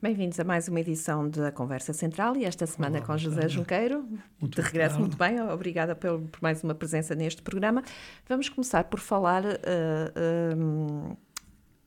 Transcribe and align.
Bem-vindos 0.00 0.38
a 0.38 0.44
mais 0.44 0.68
uma 0.68 0.78
edição 0.78 1.28
da 1.28 1.50
Conversa 1.50 1.92
Central 1.92 2.36
e 2.36 2.44
esta 2.44 2.64
semana 2.68 2.98
Olá, 2.98 3.06
com 3.06 3.18
José 3.18 3.48
Junqueiro. 3.48 4.06
Muito 4.40 4.54
de 4.54 4.60
regresso, 4.64 4.96
muito 4.96 5.16
bem. 5.16 5.40
Obrigada 5.40 5.96
por, 5.96 6.20
por, 6.20 6.40
mais 6.40 6.62
uma 6.62 6.72
presença 6.72 7.16
neste 7.16 7.42
programa. 7.42 7.82
Vamos 8.28 8.48
começar 8.48 8.84
por 8.84 9.00
falar. 9.00 9.42
Uh, 9.44 11.10
uh, 11.10 11.16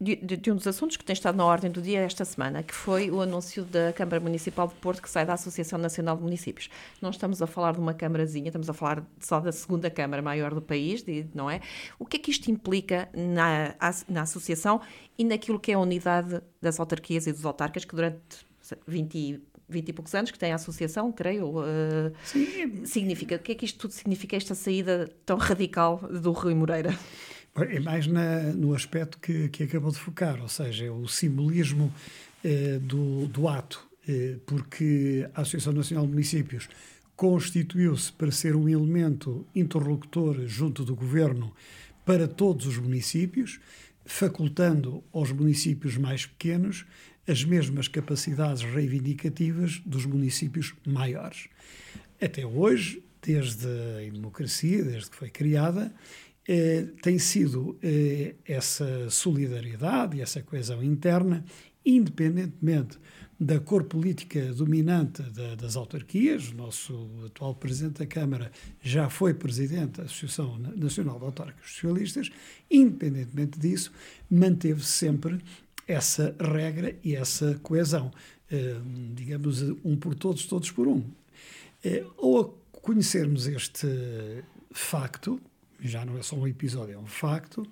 de, 0.01 0.15
de, 0.15 0.51
um 0.51 0.55
dos 0.55 0.65
assuntos 0.65 0.97
que 0.97 1.05
tem 1.05 1.13
estado 1.13 1.35
na 1.35 1.45
ordem 1.45 1.69
do 1.69 1.79
dia 1.79 1.99
esta 1.99 2.25
semana, 2.25 2.63
que 2.63 2.73
foi 2.73 3.11
o 3.11 3.21
anúncio 3.21 3.63
da 3.63 3.93
Câmara 3.93 4.19
Municipal 4.19 4.67
de 4.67 4.73
Porto, 4.75 4.99
que 4.99 5.09
sai 5.09 5.27
da 5.27 5.33
Associação 5.33 5.77
Nacional 5.77 6.17
de 6.17 6.23
Municípios. 6.23 6.71
Não 6.99 7.11
estamos 7.11 7.39
a 7.39 7.45
falar 7.45 7.73
de 7.73 7.79
uma 7.79 7.93
Câmarazinha, 7.93 8.47
estamos 8.47 8.67
a 8.67 8.73
falar 8.73 9.05
só 9.19 9.39
da 9.39 9.51
segunda 9.51 9.91
Câmara 9.91 10.23
maior 10.23 10.55
do 10.55 10.61
país, 10.61 11.05
não 11.35 11.47
é? 11.47 11.61
O 11.99 12.05
que 12.05 12.17
é 12.17 12.19
que 12.19 12.31
isto 12.31 12.49
implica 12.49 13.09
na, 13.13 13.75
na 14.09 14.23
associação 14.23 14.81
e 15.19 15.23
naquilo 15.23 15.59
que 15.59 15.71
é 15.71 15.75
a 15.75 15.79
unidade 15.79 16.41
das 16.59 16.79
autarquias 16.79 17.27
e 17.27 17.31
dos 17.31 17.45
autarcas, 17.45 17.85
que 17.85 17.95
durante 17.95 18.19
20 18.87 19.39
20 19.69 19.87
e 19.87 19.93
poucos 19.93 20.13
anos 20.13 20.31
que 20.31 20.37
tem 20.37 20.51
a 20.51 20.55
associação, 20.55 21.13
creio, 21.13 21.59
uh, 21.59 22.11
significa. 22.83 23.37
O 23.37 23.39
que 23.39 23.53
é 23.53 23.55
que 23.55 23.63
isto 23.63 23.79
tudo 23.79 23.91
significa, 23.91 24.35
esta 24.35 24.53
saída 24.53 25.09
tão 25.25 25.37
radical 25.37 25.97
do 25.97 26.33
Rui 26.33 26.53
Moreira? 26.53 26.93
É 27.55 27.79
mais 27.79 28.07
na, 28.07 28.53
no 28.53 28.73
aspecto 28.73 29.17
que, 29.19 29.49
que 29.49 29.63
acabou 29.63 29.91
de 29.91 29.97
focar, 29.97 30.41
ou 30.41 30.47
seja, 30.47 30.85
é 30.85 30.91
o 30.91 31.07
simbolismo 31.07 31.93
eh, 32.43 32.79
do, 32.81 33.27
do 33.27 33.47
ato, 33.47 33.85
eh, 34.07 34.37
porque 34.45 35.29
a 35.35 35.41
Associação 35.41 35.73
Nacional 35.73 36.05
de 36.05 36.13
Municípios 36.13 36.69
constituiu-se 37.15 38.11
para 38.13 38.31
ser 38.31 38.55
um 38.55 38.69
elemento 38.69 39.45
interlocutor 39.53 40.47
junto 40.47 40.85
do 40.85 40.95
governo 40.95 41.53
para 42.05 42.27
todos 42.27 42.65
os 42.65 42.77
municípios, 42.77 43.59
facultando 44.05 45.03
aos 45.13 45.31
municípios 45.31 45.97
mais 45.97 46.25
pequenos 46.25 46.85
as 47.27 47.43
mesmas 47.43 47.87
capacidades 47.87 48.63
reivindicativas 48.63 49.81
dos 49.85 50.05
municípios 50.05 50.73
maiores. 50.85 51.47
Até 52.19 52.45
hoje, 52.45 53.03
desde 53.21 53.67
a 53.67 54.11
democracia, 54.11 54.83
desde 54.83 55.11
que 55.11 55.15
foi 55.15 55.29
criada, 55.29 55.93
eh, 56.53 56.85
tem 57.01 57.17
sido 57.17 57.77
eh, 57.81 58.35
essa 58.45 59.09
solidariedade 59.09 60.17
e 60.17 60.21
essa 60.21 60.41
coesão 60.41 60.83
interna, 60.83 61.45
independentemente 61.85 62.99
da 63.39 63.57
cor 63.57 63.85
política 63.85 64.53
dominante 64.53 65.21
da, 65.23 65.55
das 65.55 65.77
autarquias. 65.77 66.49
O 66.49 66.55
nosso 66.55 67.09
atual 67.25 67.55
Presidente 67.55 67.99
da 67.99 68.05
Câmara 68.05 68.51
já 68.81 69.09
foi 69.09 69.33
Presidente 69.33 69.99
da 69.99 70.03
Associação 70.03 70.57
Nacional 70.75 71.17
de 71.19 71.23
Autárquicos 71.23 71.71
Socialistas. 71.71 72.29
Independentemente 72.69 73.57
disso, 73.57 73.93
manteve 74.29 74.83
sempre 74.83 75.39
essa 75.87 76.35
regra 76.37 76.93
e 77.01 77.15
essa 77.15 77.57
coesão. 77.63 78.11
Eh, 78.51 78.75
digamos, 79.15 79.61
um 79.85 79.95
por 79.95 80.15
todos, 80.15 80.45
todos 80.47 80.69
por 80.69 80.85
um. 80.85 81.01
Eh, 81.81 82.03
ao 82.17 82.57
conhecermos 82.73 83.47
este 83.47 83.87
facto, 84.73 85.39
já 85.81 86.05
não 86.05 86.17
é 86.17 86.21
só 86.21 86.35
um 86.35 86.47
episódio, 86.47 86.95
é 86.95 86.97
um 86.97 87.05
facto, 87.05 87.65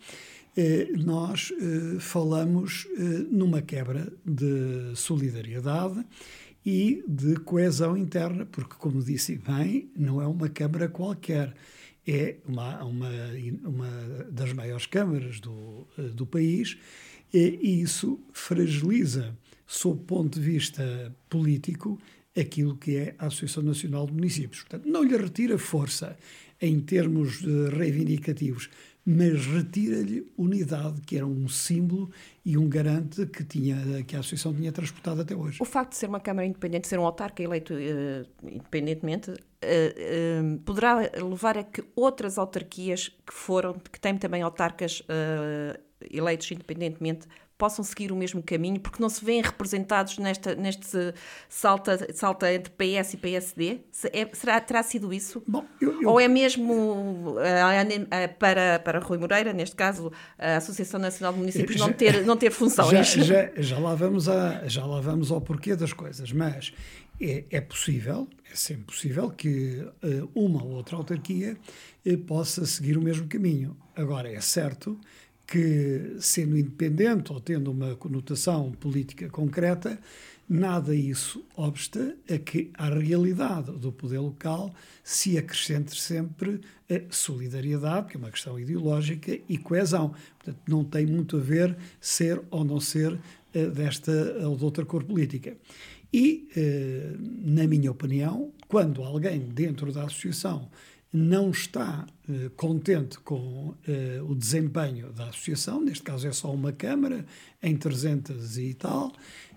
eh, 0.57 0.89
nós 0.97 1.53
eh, 1.53 1.99
falamos 1.99 2.87
eh, 2.97 3.01
numa 3.31 3.61
quebra 3.61 4.11
de 4.25 4.91
solidariedade 4.95 6.03
e 6.65 7.03
de 7.07 7.35
coesão 7.37 7.95
interna, 7.95 8.45
porque, 8.45 8.75
como 8.77 9.01
disse 9.01 9.37
bem, 9.37 9.89
não 9.95 10.21
é 10.21 10.27
uma 10.27 10.49
Câmara 10.49 10.89
qualquer, 10.89 11.53
é 12.05 12.37
uma, 12.45 12.83
uma, 12.83 13.09
uma 13.63 13.89
das 14.31 14.51
maiores 14.51 14.85
câmaras 14.85 15.39
do, 15.39 15.87
do 16.13 16.25
país 16.25 16.77
e 17.31 17.81
isso 17.81 18.19
fragiliza, 18.33 19.37
sob 19.65 20.01
o 20.01 20.03
ponto 20.03 20.39
de 20.39 20.45
vista 20.45 21.15
político, 21.29 21.99
aquilo 22.37 22.75
que 22.75 22.97
é 22.97 23.15
a 23.19 23.27
Associação 23.27 23.63
Nacional 23.63 24.07
de 24.07 24.13
Municípios. 24.13 24.61
Portanto, 24.61 24.89
não 24.89 25.03
lhe 25.03 25.15
retira 25.15 25.57
força 25.57 26.17
em 26.61 26.79
termos 26.79 27.41
reivindicativos, 27.71 28.69
mas 29.05 29.45
retira-lhe 29.45 30.31
unidade, 30.37 31.01
que 31.01 31.17
era 31.17 31.25
um 31.25 31.47
símbolo 31.47 32.11
e 32.45 32.57
um 32.57 32.69
garante 32.69 33.25
que, 33.25 33.43
tinha, 33.43 34.03
que 34.03 34.15
a 34.15 34.19
Associação 34.19 34.53
tinha 34.53 34.71
transportado 34.71 35.21
até 35.21 35.35
hoje. 35.35 35.57
O 35.61 35.65
facto 35.65 35.91
de 35.91 35.97
ser 35.97 36.07
uma 36.07 36.19
Câmara 36.19 36.45
independente, 36.45 36.87
ser 36.87 36.99
um 36.99 37.05
autarca 37.05 37.41
eleito 37.41 37.73
uh, 37.73 38.47
independentemente, 38.47 39.31
uh, 39.31 39.35
uh, 39.35 40.59
poderá 40.59 41.09
levar 41.27 41.57
a 41.57 41.63
que 41.63 41.83
outras 41.95 42.37
autarquias 42.37 43.09
que 43.09 43.33
foram, 43.33 43.73
que 43.73 43.99
têm 43.99 44.15
também 44.17 44.43
autarcas 44.43 45.01
eleitos 46.11 46.51
independentemente, 46.51 47.27
possam 47.59 47.83
seguir 47.83 48.09
o 48.09 48.15
mesmo 48.15 48.41
caminho, 48.41 48.79
porque 48.79 49.01
não 49.01 49.09
se 49.09 49.23
veem 49.23 49.41
representados 49.41 50.17
nesta, 50.17 50.55
neste 50.55 51.13
salta, 51.49 52.07
salta 52.13 52.51
entre 52.53 52.71
PS 52.71 53.15
e 53.15 53.17
PSD? 53.17 53.81
É, 54.13 54.29
será, 54.33 54.61
terá 54.61 54.81
sido 54.81 55.13
isso? 55.13 55.43
Bom, 55.45 55.65
eu, 55.81 56.01
eu... 56.01 56.09
Ou 56.09 56.21
é 56.21 56.27
mesmo 56.29 57.35
para, 58.39 58.79
para 58.79 58.99
Rui 58.99 59.17
Moreira, 59.17 59.51
neste 59.51 59.75
caso, 59.75 60.09
a 60.37 60.55
Associação 60.55 61.01
Nacional 61.01 61.33
de 61.33 61.39
Municípios, 61.39 61.77
já, 61.77 61.85
não, 61.85 61.93
ter, 61.93 62.25
não 62.25 62.37
ter 62.37 62.49
função? 62.49 62.89
Já, 62.89 63.03
já, 63.03 63.51
já, 63.57 63.77
lá 63.77 63.93
vamos 63.93 64.29
a, 64.29 64.65
já 64.65 64.85
lá 64.85 65.01
vamos 65.01 65.29
ao 65.29 65.41
porquê 65.41 65.75
das 65.75 65.91
coisas, 65.91 66.31
mas 66.31 66.73
é, 67.19 67.43
é 67.51 67.59
possível, 67.59 68.25
é 68.49 68.55
sempre 68.55 68.85
possível 68.85 69.29
que 69.31 69.85
uh, 70.01 70.31
uma 70.33 70.63
ou 70.63 70.71
outra 70.71 70.95
autarquia 70.95 71.57
possa 72.25 72.65
seguir 72.65 72.97
o 72.97 73.01
mesmo 73.01 73.27
caminho. 73.27 73.75
Agora, 73.93 74.31
é 74.31 74.39
certo 74.39 74.97
que, 75.49 76.17
sendo 76.19 76.57
independente 76.57 77.33
ou 77.33 77.39
tendo 77.39 77.71
uma 77.71 77.95
conotação 77.95 78.71
política 78.73 79.27
concreta, 79.29 79.99
nada 80.47 80.93
isso 80.95 81.43
obsta 81.55 82.15
a 82.29 82.37
que 82.37 82.69
à 82.75 82.89
realidade 82.89 83.71
do 83.71 83.91
poder 83.91 84.19
local 84.19 84.71
se 85.03 85.37
acrescente 85.37 85.99
sempre 85.99 86.61
a 86.89 87.01
solidariedade, 87.11 88.07
que 88.07 88.17
é 88.17 88.19
uma 88.19 88.29
questão 88.29 88.59
ideológica, 88.59 89.39
e 89.49 89.57
coesão. 89.57 90.13
Portanto, 90.37 90.59
não 90.67 90.83
tem 90.83 91.05
muito 91.05 91.37
a 91.37 91.39
ver 91.39 91.75
ser 91.99 92.41
ou 92.51 92.63
não 92.63 92.79
ser 92.79 93.19
eh, 93.53 93.65
desta 93.67 94.11
ou 94.47 94.55
de 94.55 94.63
outra 94.63 94.85
cor 94.85 95.03
política. 95.03 95.57
E, 96.13 96.47
eh, 96.55 97.13
na 97.43 97.67
minha 97.67 97.91
opinião, 97.91 98.51
quando 98.67 99.03
alguém 99.03 99.39
dentro 99.39 99.91
da 99.91 100.03
associação 100.03 100.69
não 101.11 101.49
está 101.49 102.05
eh, 102.29 102.51
contente 102.55 103.19
com 103.19 103.73
eh, 103.87 104.21
o 104.21 104.35
desempenho 104.35 105.11
da 105.11 105.29
associação, 105.29 105.81
neste 105.81 106.03
caso 106.03 106.27
é 106.27 106.31
só 106.31 106.53
uma 106.53 106.71
Câmara, 106.71 107.25
em 107.61 107.75
300 107.75 108.57
e 108.59 108.73
tal, 108.75 109.11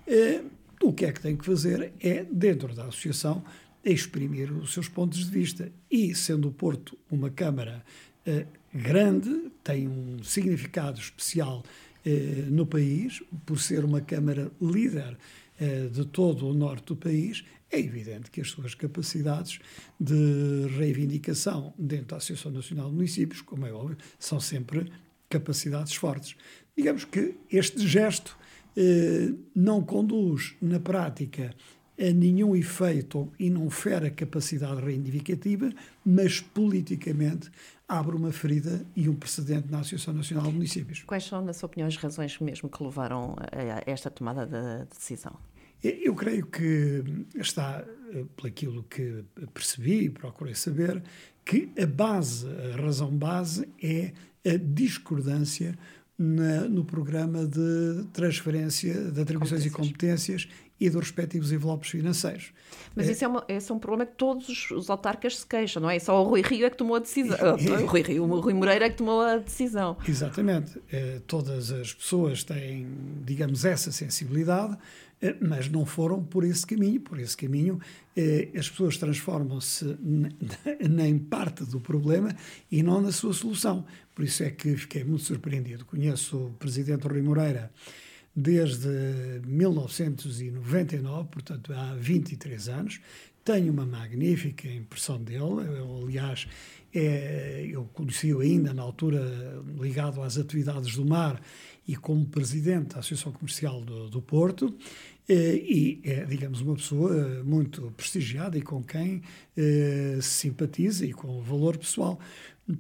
eh, 0.07 0.43
o 0.83 0.93
que 0.93 1.05
é 1.05 1.13
que 1.13 1.21
tem 1.21 1.37
que 1.37 1.45
fazer 1.45 1.93
é, 2.01 2.25
dentro 2.25 2.75
da 2.75 2.85
associação, 2.85 3.45
exprimir 3.85 4.51
os 4.53 4.73
seus 4.73 4.89
pontos 4.89 5.25
de 5.27 5.31
vista. 5.31 5.71
E, 5.91 6.15
sendo 6.15 6.49
o 6.49 6.53
Porto 6.53 6.99
uma 7.11 7.31
Câmara 7.31 7.85
grande, 8.73 9.51
tem 9.63 9.87
um 9.87 10.23
significado 10.23 10.99
especial 10.99 11.63
no 12.49 12.67
país, 12.67 13.23
por 13.47 13.61
ser 13.61 13.85
uma 13.85 14.01
Câmara 14.01 14.51
líder 14.61 15.17
de 15.93 16.05
todo 16.05 16.49
o 16.49 16.55
norte 16.55 16.87
do 16.87 16.97
país, 16.97 17.45
é 17.73 17.81
evidente 17.81 18.31
que 18.31 18.41
as 18.41 18.51
suas 18.51 18.75
capacidades 18.75 19.59
de 19.99 20.67
reivindicação 20.77 21.73
dentro 21.79 22.09
da 22.09 22.17
Associação 22.19 22.53
Nacional 22.53 22.91
de 22.91 22.95
Municípios, 22.95 23.41
como 23.41 23.67
é 23.67 23.73
óbvio, 23.73 23.97
são 24.19 24.39
sempre 24.39 24.93
capacidades 25.29 25.95
fortes. 25.95 26.37
Digamos 26.77 27.07
que 27.07 27.35
este 27.51 27.87
gesto 27.89 28.37
eh, 28.77 29.33
não 29.55 29.83
conduz, 29.83 30.55
na 30.61 30.79
prática, 30.79 31.55
a 31.99 32.13
nenhum 32.13 32.55
efeito 32.55 33.33
e 33.39 33.49
não 33.49 33.71
fere 33.71 34.09
a 34.09 34.11
capacidade 34.11 34.81
reivindicativa, 34.81 35.71
mas 36.05 36.41
politicamente 36.41 37.51
abre 37.89 38.17
uma 38.17 38.33
ferida 38.33 38.85
e 38.97 39.09
um 39.09 39.15
precedente 39.15 39.71
na 39.71 39.81
Associação 39.81 40.13
Nacional 40.13 40.47
de 40.47 40.53
Municípios. 40.53 41.03
Quais 41.05 41.25
são, 41.25 41.43
na 41.43 41.53
sua 41.53 41.67
opinião, 41.67 41.87
as 41.87 41.97
razões 41.97 42.39
mesmo 42.39 42.69
que 42.69 42.83
levaram 42.83 43.37
a 43.39 43.91
esta 43.91 44.11
tomada 44.11 44.47
de 44.47 44.89
decisão? 44.95 45.39
Eu 45.83 46.15
creio 46.15 46.47
que 46.47 47.03
está, 47.35 47.85
eh, 48.13 48.25
pelaquilo 48.37 48.85
que 48.85 49.25
percebi 49.53 50.05
e 50.05 50.11
procurei 50.11 50.55
saber, 50.55 51.03
que 51.45 51.71
a 51.81 51.87
base, 51.87 52.47
a 52.73 52.81
razão 52.81 53.11
base 53.11 53.69
é 53.83 54.13
a 54.47 54.57
discordância 54.57 55.77
na, 56.17 56.69
no 56.69 56.85
programa 56.85 57.45
de 57.45 58.05
transferência 58.13 59.11
de 59.11 59.21
atribuições 59.21 59.67
e 59.67 59.71
competências 59.71 60.49
e 60.83 60.91
dos 60.91 61.03
respectivos 61.03 61.53
envelopes 61.53 61.91
financeiros. 61.91 62.53
Mas 62.97 63.09
é, 63.09 63.13
isso 63.13 63.25
é, 63.25 63.29
uma, 63.29 63.45
esse 63.47 63.71
é 63.71 63.75
um 63.75 63.79
problema 63.79 64.05
que 64.05 64.17
todos 64.17 64.71
os 64.73 64.91
autarcas 64.91 65.39
se 65.39 65.47
queixam, 65.47 65.81
não 65.81 65.89
é? 65.89 65.97
Só 66.01 66.21
o 66.21 66.29
Rui 66.29 66.43
Rio 66.43 66.67
é 66.67 66.71
que 66.71 66.77
tomou 66.77 66.97
a 66.97 66.99
decisão. 66.99 67.37
o 67.55 67.87
Rui 67.87 68.03
Rio, 68.03 68.25
o 68.25 68.41
Rui 68.41 68.53
Moreira 68.53 68.87
é 68.87 68.91
que 68.91 68.97
tomou 68.97 69.21
a 69.21 69.37
decisão. 69.37 69.97
Exatamente. 70.09 70.83
É, 70.91 71.21
todas 71.25 71.71
as 71.71 71.95
pessoas 71.95 72.43
têm, 72.43 72.89
digamos, 73.25 73.65
essa 73.65 73.93
sensibilidade, 73.93 74.77
eh, 75.21 75.37
mas 75.41 75.69
não 75.69 75.87
foram 75.87 76.21
por 76.21 76.43
esse 76.43 76.67
caminho. 76.67 77.01
Por 77.01 77.21
esse 77.21 77.37
caminho, 77.37 77.79
eh, 78.17 78.49
as 78.57 78.69
pessoas 78.69 78.97
transformam-se 78.97 79.97
em 81.07 81.19
parte 81.21 81.65
do 81.65 81.81
problema 81.81 82.35
e 82.69 82.83
não 82.83 83.01
na 83.01 83.13
sua 83.13 83.33
solução. 83.33 83.87
Por 84.13 84.25
isso 84.25 84.43
é 84.43 84.51
que 84.51 84.77
fiquei 84.77 85.05
muito 85.05 85.23
surpreendido. 85.23 85.85
Conheço 85.85 86.37
o 86.47 86.51
presidente 86.59 87.07
Rui 87.07 87.23
Moreira 87.23 87.71
desde 88.35 88.89
1999, 89.47 91.29
portanto 91.31 91.73
há 91.73 91.95
23 91.95 92.69
anos. 92.69 93.01
Tenho 93.45 93.73
uma 93.73 93.85
magnífica 93.85 94.69
impressão 94.69 95.23
dele. 95.23 95.67
Eu, 95.79 96.03
aliás, 96.05 96.47
é, 96.95 97.67
eu 97.69 97.85
conheci-o 97.93 98.41
ainda 98.41 98.73
na 98.73 98.83
altura 98.83 99.21
ligado 99.81 100.23
às 100.23 100.39
atividades 100.39 100.95
do 100.95 101.05
mar 101.05 101.41
e 101.87 101.97
como 101.97 102.25
presidente 102.27 102.95
da 102.95 103.01
Associação 103.01 103.33
Comercial 103.33 103.81
do, 103.81 104.09
do 104.09 104.23
Porto. 104.23 104.75
Eh, 105.29 105.57
e 105.57 106.01
é, 106.05 106.25
digamos, 106.25 106.61
uma 106.61 106.75
pessoa 106.75 107.43
muito 107.45 107.93
prestigiada 107.97 108.59
e 108.59 108.63
com 108.63 108.83
quem 108.83 109.23
eh, 109.57 110.19
se 110.21 110.31
simpatiza 110.31 111.07
e 111.07 111.13
com 111.13 111.41
valor 111.43 111.77
pessoal. 111.77 112.19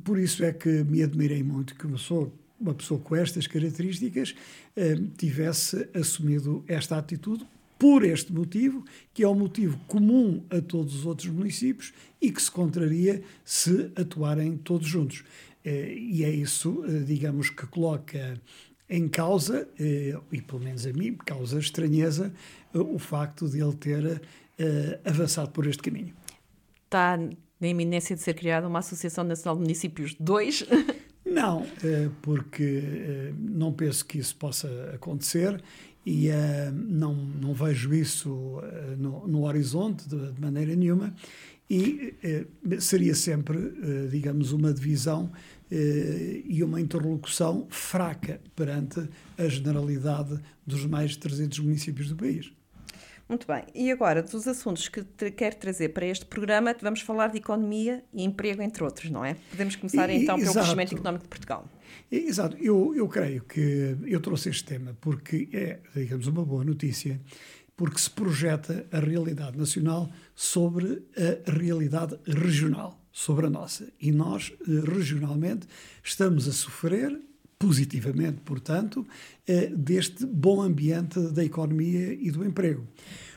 Por 0.05 0.19
isso 0.19 0.44
é 0.44 0.52
que 0.52 0.84
me 0.84 1.02
admirei 1.02 1.43
muito 1.43 1.75
que 1.75 1.87
uma 1.87 1.96
pessoa, 1.96 2.32
uma 2.62 2.75
pessoa 2.75 3.00
com 3.00 3.14
estas 3.17 3.47
características 3.47 4.35
eh, 4.76 4.97
tivesse 5.17 5.88
assumido 5.94 6.64
esta 6.67 6.97
atitude 6.97 7.47
por 7.79 8.05
este 8.05 8.32
motivo, 8.32 8.85
que 9.12 9.25
é 9.25 9.29
um 9.29 9.35
motivo 9.35 9.79
comum 9.88 10.44
a 10.49 10.61
todos 10.61 10.94
os 10.94 11.05
outros 11.05 11.29
municípios 11.29 11.93
e 12.20 12.31
que 12.31 12.41
se 12.41 12.50
contraria 12.50 13.23
se 13.44 13.91
atuarem 13.97 14.56
todos 14.56 14.87
juntos. 14.87 15.25
E 15.64 16.25
é 16.25 16.31
isso, 16.31 16.85
digamos, 17.06 17.50
que 17.50 17.67
coloca 17.67 18.41
em 18.93 19.08
causa, 19.08 19.67
eh, 19.81 20.15
e 20.31 20.43
pelo 20.43 20.61
menos 20.61 20.87
a 20.87 20.93
mim, 20.93 21.15
causa 21.15 21.58
estranheza, 21.58 22.31
eh, 22.75 22.79
o 22.79 22.99
facto 22.99 23.49
de 23.49 23.58
ele 23.58 23.73
ter 23.73 24.20
eh, 24.58 25.00
avançado 25.03 25.50
por 25.50 25.67
este 25.67 25.82
caminho. 25.82 26.12
Está 26.85 27.17
na 27.17 27.67
iminência 27.67 28.15
de 28.15 28.20
ser 28.20 28.35
criada 28.35 28.69
uma 28.69 28.81
Associação 28.81 29.25
Nacional 29.25 29.56
de 29.56 29.62
Municípios 29.62 30.15
2? 30.20 30.67
Não, 31.32 31.67
porque 32.20 33.32
não 33.38 33.73
penso 33.73 34.05
que 34.05 34.19
isso 34.19 34.37
possa 34.37 34.69
acontecer 34.94 35.62
e 36.05 36.29
não, 36.73 37.14
não 37.14 37.55
vejo 37.55 37.94
isso 37.94 38.61
no, 38.99 39.26
no 39.26 39.44
horizonte 39.44 40.08
de, 40.08 40.32
de, 40.32 40.40
maneira 40.40 40.75
nenhuma 40.75 41.14
e 41.70 42.14
seria 42.81 43.14
sempre, 43.14 43.56
digamos, 44.11 44.52
uma 44.52 44.73
divisão 44.75 45.31
eh, 45.75 46.43
e 46.44 46.62
uma 46.62 46.79
interlocução 46.79 47.67
fraca 47.70 48.38
perante 48.55 49.08
a 49.38 49.49
generalidade 49.49 50.38
dos 50.67 50.84
mais 50.84 51.12
de 51.12 51.19
300 51.20 51.61
municípios 51.61 52.11
do 52.11 52.14
país. 52.14 52.52
Muito 53.32 53.46
bem. 53.46 53.64
E 53.75 53.90
agora, 53.90 54.23
dos 54.23 54.46
assuntos 54.46 54.88
que 54.88 55.02
quero 55.31 55.56
trazer 55.56 55.88
para 55.88 56.05
este 56.05 56.26
programa, 56.26 56.76
vamos 56.82 57.00
falar 57.00 57.29
de 57.29 57.38
economia 57.38 58.05
e 58.12 58.23
emprego, 58.25 58.61
entre 58.61 58.84
outros, 58.84 59.11
não 59.11 59.25
é? 59.25 59.38
Podemos 59.50 59.75
começar 59.75 60.11
e, 60.11 60.17
então 60.17 60.38
pelo 60.38 60.52
crescimento 60.52 60.94
económico 60.94 61.23
de 61.25 61.29
Portugal. 61.31 61.67
Exato. 62.11 62.58
Eu, 62.58 62.94
eu 62.94 63.08
creio 63.08 63.43
que 63.44 63.96
eu 64.05 64.20
trouxe 64.20 64.50
este 64.50 64.64
tema 64.64 64.94
porque 65.00 65.49
é, 65.50 65.79
digamos, 65.96 66.26
uma 66.26 66.44
boa 66.44 66.62
notícia, 66.62 67.19
porque 67.75 67.99
se 67.99 68.11
projeta 68.11 68.84
a 68.93 69.00
realidade 69.00 69.56
nacional 69.56 70.11
sobre 70.34 71.02
a 71.17 71.50
realidade 71.50 72.19
regional 72.26 73.02
sobre 73.11 73.46
a 73.46 73.50
nossa. 73.50 73.90
E 73.99 74.12
nós, 74.12 74.52
eh, 74.61 74.90
regionalmente, 74.94 75.67
estamos 76.02 76.49
a 76.49 76.52
sofrer, 76.52 77.19
positivamente, 77.62 78.41
portanto, 78.44 79.06
eh, 79.47 79.69
deste 79.69 80.26
bom 80.26 80.61
ambiente 80.61 81.20
da 81.31 81.44
economia 81.44 82.12
e 82.12 82.29
do 82.29 82.44
emprego. 82.44 82.85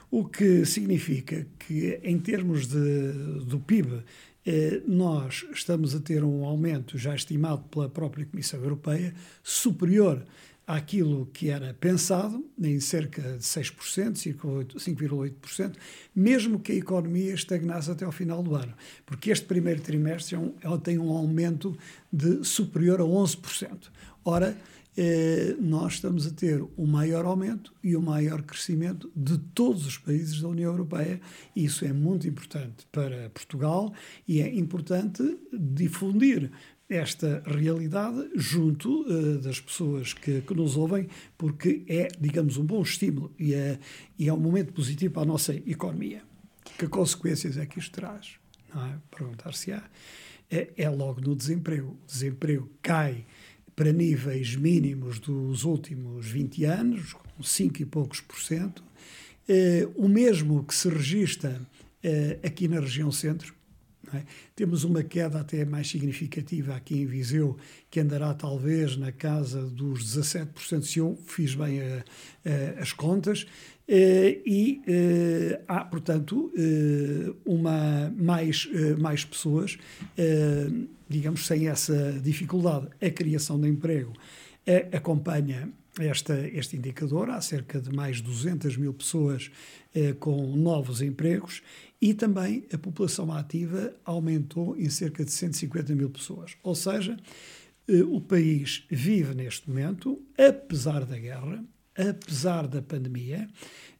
O 0.09 0.25
que 0.25 0.65
significa 0.65 1.45
que, 1.59 1.99
em 2.03 2.17
termos 2.17 2.65
de, 2.65 3.11
do 3.45 3.59
PIB, 3.59 4.03
eh, 4.43 4.81
nós 4.87 5.45
estamos 5.53 5.93
a 5.93 5.99
ter 5.99 6.23
um 6.23 6.43
aumento 6.43 6.97
já 6.97 7.13
estimado 7.13 7.65
pela 7.65 7.87
própria 7.87 8.25
Comissão 8.25 8.59
Europeia 8.59 9.13
superior 9.43 10.25
àquilo 10.65 11.27
que 11.27 11.49
era 11.49 11.75
pensado, 11.75 12.43
em 12.59 12.79
cerca 12.79 13.21
de 13.21 13.43
6%, 13.43 14.13
5,8%, 14.15 15.75
mesmo 16.15 16.59
que 16.59 16.71
a 16.71 16.75
economia 16.75 17.33
estagnasse 17.33 17.91
até 17.91 18.03
ao 18.03 18.11
final 18.11 18.41
do 18.41 18.55
ano. 18.55 18.73
Porque 19.05 19.29
este 19.29 19.45
primeiro 19.45 19.81
trimestre 19.81 20.35
ela 20.61 20.77
é 20.77 20.79
tem 20.79 20.97
um 20.97 21.11
aumento 21.11 21.77
de 22.11 22.43
superior 22.43 22.99
a 22.99 23.03
11%. 23.03 23.91
Ora, 24.27 24.57
eh, 24.97 25.55
nós 25.59 25.93
estamos 25.93 26.25
a 26.25 26.31
ter 26.31 26.59
o 26.75 26.87
maior 26.87 27.25
aumento 27.25 27.71
e 27.83 27.95
o 27.95 28.01
maior 28.01 28.41
crescimento 28.41 29.11
de 29.15 29.37
todos 29.37 29.85
os 29.85 29.99
países 29.99 30.41
da 30.41 30.47
União 30.47 30.71
Europeia. 30.71 31.21
Isso 31.55 31.85
é 31.85 31.93
muito 31.93 32.27
importante 32.27 32.87
para 32.91 33.29
Portugal 33.29 33.93
e 34.27 34.41
é 34.41 34.51
importante 34.55 35.21
difundir 35.53 36.49
esta 36.89 37.43
realidade 37.45 38.31
junto 38.35 39.03
uh, 39.03 39.37
das 39.37 39.59
pessoas 39.59 40.13
que, 40.13 40.41
que, 40.41 40.53
nos 40.55 40.75
ouvem, 40.75 41.07
porque 41.37 41.83
é, 41.87 42.07
digamos, 42.19 42.57
um 42.57 42.65
bom 42.65 42.81
estímulo 42.81 43.31
e 43.37 43.53
é, 43.53 43.79
e 44.17 44.27
é 44.27 44.33
um 44.33 44.39
momento 44.39 44.73
positivo 44.73 45.13
para 45.13 45.23
a 45.23 45.25
nossa 45.25 45.53
economia. 45.53 46.23
Que 46.79 46.87
consequências 46.87 47.57
é 47.57 47.65
que 47.67 47.77
isto 47.77 47.91
traz? 47.91 48.37
É? 48.75 48.95
Perguntar-se-á. 49.15 49.83
É, 50.49 50.69
é 50.77 50.89
logo 50.89 51.21
no 51.21 51.35
desemprego. 51.35 51.97
O 52.03 52.05
desemprego 52.07 52.69
cai 52.81 53.25
para 53.75 53.91
níveis 53.91 54.55
mínimos 54.55 55.19
dos 55.19 55.63
últimos 55.63 56.27
20 56.27 56.63
anos, 56.65 57.13
com 57.13 57.43
5 57.43 57.81
e 57.81 57.85
poucos 57.85 58.21
por 58.21 58.39
cento. 58.39 58.83
Eh, 59.47 59.87
o 59.95 60.07
mesmo 60.07 60.63
que 60.63 60.73
se 60.73 60.87
registra 60.89 61.61
eh, 62.01 62.39
aqui 62.43 62.67
na 62.67 62.79
região 62.79 63.11
centro, 63.11 63.53
é? 64.13 64.23
Temos 64.55 64.83
uma 64.83 65.03
queda 65.03 65.39
até 65.39 65.65
mais 65.65 65.89
significativa 65.89 66.75
aqui 66.75 67.01
em 67.01 67.05
Viseu, 67.05 67.57
que 67.89 67.99
andará 67.99 68.33
talvez 68.33 68.97
na 68.97 69.11
casa 69.11 69.61
dos 69.61 70.03
17%, 70.17 70.83
se 70.83 70.99
eu 70.99 71.17
fiz 71.25 71.55
bem 71.55 71.81
a, 71.81 72.03
a, 72.45 72.81
as 72.81 72.93
contas, 72.93 73.45
eh, 73.87 74.41
e 74.45 74.81
eh, 74.87 75.61
há, 75.67 75.85
portanto, 75.85 76.51
eh, 76.57 77.31
uma, 77.45 78.11
mais, 78.17 78.67
mais 78.99 79.23
pessoas, 79.23 79.77
digamos, 81.07 81.45
sem 81.45 81.67
essa 81.67 82.13
dificuldade. 82.21 82.87
A 83.01 83.09
criação 83.09 83.59
de 83.59 83.67
emprego 83.67 84.13
acompanha 84.91 85.69
esta, 85.99 86.35
este 86.49 86.75
indicador, 86.75 87.29
há 87.29 87.39
cerca 87.39 87.79
de 87.79 87.93
mais 87.93 88.17
de 88.17 88.23
200 88.23 88.75
mil 88.77 88.93
pessoas 88.93 89.51
com 90.19 90.55
novos 90.57 91.01
empregos 91.01 91.61
e 92.05 92.13
também 92.13 92.67
a 92.71 92.77
população 92.77 93.31
ativa 93.31 93.91
aumentou 94.05 94.77
em 94.77 94.87
cerca 94.91 95.25
de 95.25 95.31
150 95.31 95.95
mil 95.95 96.07
pessoas. 96.11 96.55
Ou 96.61 96.75
seja, 96.75 97.17
eh, 97.87 98.03
o 98.03 98.21
país 98.21 98.85
vive 98.91 99.33
neste 99.33 99.67
momento, 99.67 100.21
apesar 100.37 101.03
da 101.03 101.17
guerra, 101.17 101.65
apesar 101.97 102.67
da 102.67 102.79
pandemia, 102.79 103.49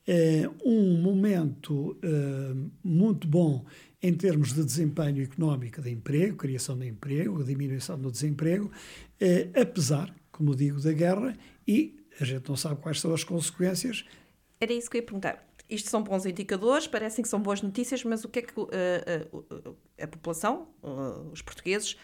eh, 0.06 0.48
um 0.64 1.02
momento 1.02 1.98
eh, 2.04 2.54
muito 2.84 3.28
bom 3.28 3.66
em 4.04 4.14
termos 4.14 4.54
de 4.54 4.64
desempenho 4.64 5.24
económico 5.24 5.82
de 5.82 5.90
emprego, 5.90 6.38
criação 6.38 6.78
de 6.78 6.88
emprego, 6.88 7.44
diminuição 7.44 8.00
do 8.00 8.12
desemprego, 8.12 8.70
apesar, 9.60 10.16
como 10.32 10.56
digo, 10.56 10.80
da 10.80 10.94
guerra 10.94 11.36
e 11.68 11.98
a 12.20 12.24
gente 12.24 12.48
não 12.48 12.56
sabe 12.56 12.80
quais 12.82 13.02
são 13.02 13.12
as 13.16 13.24
consequências. 13.24 14.06
Era 14.62 14.74
isso 14.74 14.92
que 14.92 14.98
eu 14.98 15.00
ia 15.00 15.06
perguntar 15.08 15.55
isto 15.70 15.90
são 15.90 16.04
bons 16.04 16.26
indicadores, 16.26 16.88
parecem 16.88 17.24
que 17.24 17.30
são 17.30 17.40
boas 17.40 17.62
notícias, 17.62 18.04
mas 18.04 18.24
o 18.24 18.30
que 18.30 18.40
é 18.40 18.42
que 18.42 18.60
uh, 18.60 18.66
uh, 19.34 19.76
a 20.00 20.08
população, 20.08 20.68
uh, 20.84 21.32
os 21.32 21.42
portugueses, 21.42 21.98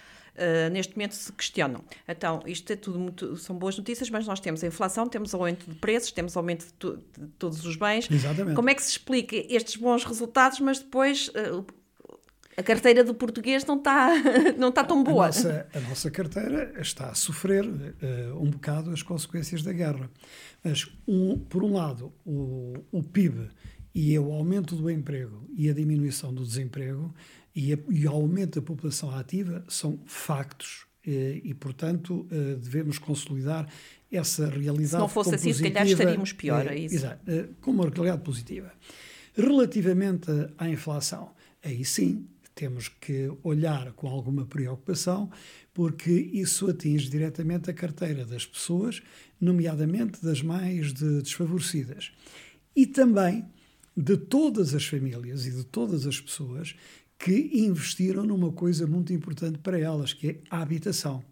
neste 0.71 0.95
momento 0.95 1.13
se 1.13 1.31
questionam? 1.33 1.83
Então, 2.07 2.41
isto 2.45 2.71
é 2.71 2.75
tudo 2.75 2.97
muito, 2.97 3.35
são 3.35 3.55
boas 3.55 3.77
notícias, 3.77 4.09
mas 4.09 4.25
nós 4.25 4.39
temos 4.39 4.63
a 4.63 4.67
inflação, 4.67 5.05
temos 5.05 5.33
aumento 5.33 5.69
de 5.69 5.75
preços, 5.75 6.11
temos 6.11 6.37
aumento 6.37 6.65
de, 6.79 6.97
de 7.21 7.27
todos 7.37 7.65
os 7.65 7.75
bens. 7.75 8.09
Exatamente. 8.09 8.55
Como 8.55 8.69
é 8.69 8.73
que 8.73 8.81
se 8.81 8.91
explica 8.91 9.35
estes 9.35 9.75
bons 9.75 10.05
resultados, 10.05 10.61
mas 10.61 10.79
depois 10.79 11.29
a 12.57 12.63
carteira 12.63 13.03
do 13.03 13.13
português 13.13 13.65
não 13.65 13.77
está, 13.77 14.09
não 14.57 14.69
está 14.69 14.83
tão 14.83 15.03
boa. 15.03 15.25
A 15.25 15.27
nossa, 15.27 15.67
a 15.73 15.79
nossa 15.81 16.11
carteira 16.11 16.73
está 16.79 17.09
a 17.09 17.15
sofrer 17.15 17.65
uh, 17.65 18.41
um 18.41 18.49
bocado 18.49 18.91
as 18.91 19.01
consequências 19.01 19.63
da 19.63 19.71
guerra. 19.71 20.09
Mas, 20.63 20.87
um, 21.07 21.37
por 21.37 21.63
um 21.63 21.73
lado, 21.73 22.11
o, 22.25 22.73
o 22.91 23.03
PIB 23.03 23.49
e 23.93 24.17
o 24.17 24.31
aumento 24.31 24.75
do 24.75 24.89
emprego 24.89 25.45
e 25.55 25.69
a 25.69 25.73
diminuição 25.73 26.33
do 26.33 26.45
desemprego 26.45 27.13
e, 27.55 27.73
a, 27.73 27.77
e 27.89 28.07
o 28.07 28.11
aumento 28.11 28.59
da 28.59 28.65
população 28.65 29.11
ativa 29.11 29.63
são 29.67 29.99
factos 30.05 30.85
e, 31.05 31.41
e 31.43 31.53
portanto, 31.53 32.27
eh, 32.31 32.55
devemos 32.55 32.97
consolidar 32.99 33.67
essa 34.11 34.47
realidade. 34.47 34.89
Se 34.89 34.97
não 34.97 35.07
fosse 35.07 35.35
assim, 35.35 35.51
se 35.51 35.63
calhar 35.63 35.87
estaríamos 35.87 36.33
pior. 36.33 36.67
É, 36.67 36.77
isso. 36.77 36.95
Exato, 36.95 37.19
eh, 37.27 37.49
com 37.59 37.71
uma 37.71 37.89
realidade 37.89 38.21
positiva. 38.21 38.71
Relativamente 39.33 40.29
à 40.57 40.69
inflação, 40.69 41.31
aí 41.63 41.83
sim 41.83 42.27
temos 42.61 42.87
que 42.87 43.27
olhar 43.41 43.91
com 43.93 44.07
alguma 44.07 44.45
preocupação, 44.45 45.31
porque 45.73 46.11
isso 46.11 46.69
atinge 46.69 47.09
diretamente 47.09 47.71
a 47.71 47.73
carteira 47.73 48.23
das 48.23 48.45
pessoas, 48.45 49.01
nomeadamente 49.39 50.23
das 50.23 50.43
mais 50.43 50.93
de 50.93 51.23
desfavorecidas. 51.23 52.11
E 52.75 52.85
também 52.85 53.43
de 53.97 54.15
todas 54.15 54.75
as 54.75 54.85
famílias 54.85 55.47
e 55.47 55.51
de 55.51 55.63
todas 55.63 56.05
as 56.05 56.21
pessoas 56.21 56.75
que 57.17 57.49
investiram 57.51 58.23
numa 58.25 58.51
coisa 58.51 58.85
muito 58.85 59.11
importante 59.11 59.57
para 59.57 59.79
elas, 59.79 60.13
que 60.13 60.29
é 60.29 60.39
a 60.51 60.61
habitação. 60.61 61.23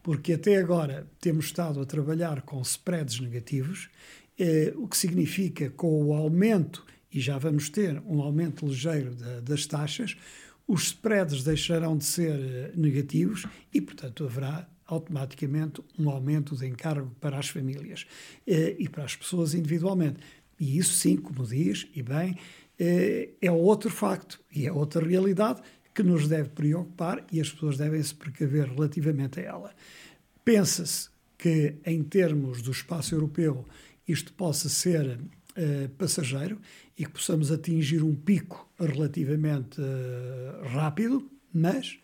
porque 0.00 0.34
até 0.34 0.56
agora 0.58 1.08
temos 1.20 1.46
estado 1.46 1.80
a 1.80 1.84
trabalhar 1.84 2.42
com 2.42 2.62
spreads 2.62 3.18
negativos, 3.18 3.90
eh, 4.38 4.72
o 4.76 4.86
que 4.86 4.96
significa 4.96 5.70
com 5.70 6.04
o 6.04 6.14
aumento, 6.14 6.86
e 7.12 7.20
já 7.20 7.36
vamos 7.36 7.68
ter 7.68 8.00
um 8.06 8.22
aumento 8.22 8.64
ligeiro 8.66 9.14
da, 9.14 9.40
das 9.40 9.66
taxas, 9.66 10.16
os 10.68 10.84
spreads 10.84 11.42
deixarão 11.42 11.96
de 11.96 12.04
ser 12.04 12.38
eh, 12.38 12.72
negativos 12.76 13.46
e, 13.72 13.80
portanto, 13.80 14.24
haverá 14.24 14.68
automaticamente 14.86 15.82
um 15.98 16.10
aumento 16.10 16.54
de 16.54 16.66
encargo 16.66 17.10
para 17.20 17.38
as 17.38 17.48
famílias 17.48 18.06
eh, 18.46 18.76
e 18.78 18.86
para 18.86 19.04
as 19.04 19.16
pessoas 19.16 19.54
individualmente. 19.54 20.20
E 20.60 20.76
isso, 20.76 20.92
sim, 20.92 21.16
como 21.16 21.46
diz, 21.46 21.88
e 21.94 22.02
bem, 22.02 22.36
eh, 22.78 23.30
é 23.40 23.50
outro 23.50 23.88
facto 23.88 24.38
e 24.54 24.66
é 24.66 24.72
outra 24.72 25.04
realidade 25.04 25.62
que 25.94 26.02
nos 26.02 26.28
deve 26.28 26.50
preocupar 26.50 27.24
e 27.32 27.40
as 27.40 27.50
pessoas 27.50 27.78
devem 27.78 28.02
se 28.02 28.14
precaver 28.14 28.68
relativamente 28.68 29.40
a 29.40 29.44
ela. 29.44 29.74
Pensa-se 30.44 31.08
que, 31.38 31.76
em 31.84 32.02
termos 32.02 32.60
do 32.60 32.72
espaço 32.72 33.14
europeu, 33.14 33.64
isto 34.06 34.34
possa 34.34 34.68
ser 34.68 35.18
uh, 35.58 35.88
passageiro 35.90 36.60
e 36.96 37.04
que 37.04 37.10
possamos 37.10 37.50
atingir 37.50 38.02
um 38.02 38.14
pico 38.14 38.68
relativamente 38.78 39.80
uh, 39.80 40.68
rápido, 40.68 41.28
mas 41.52 41.98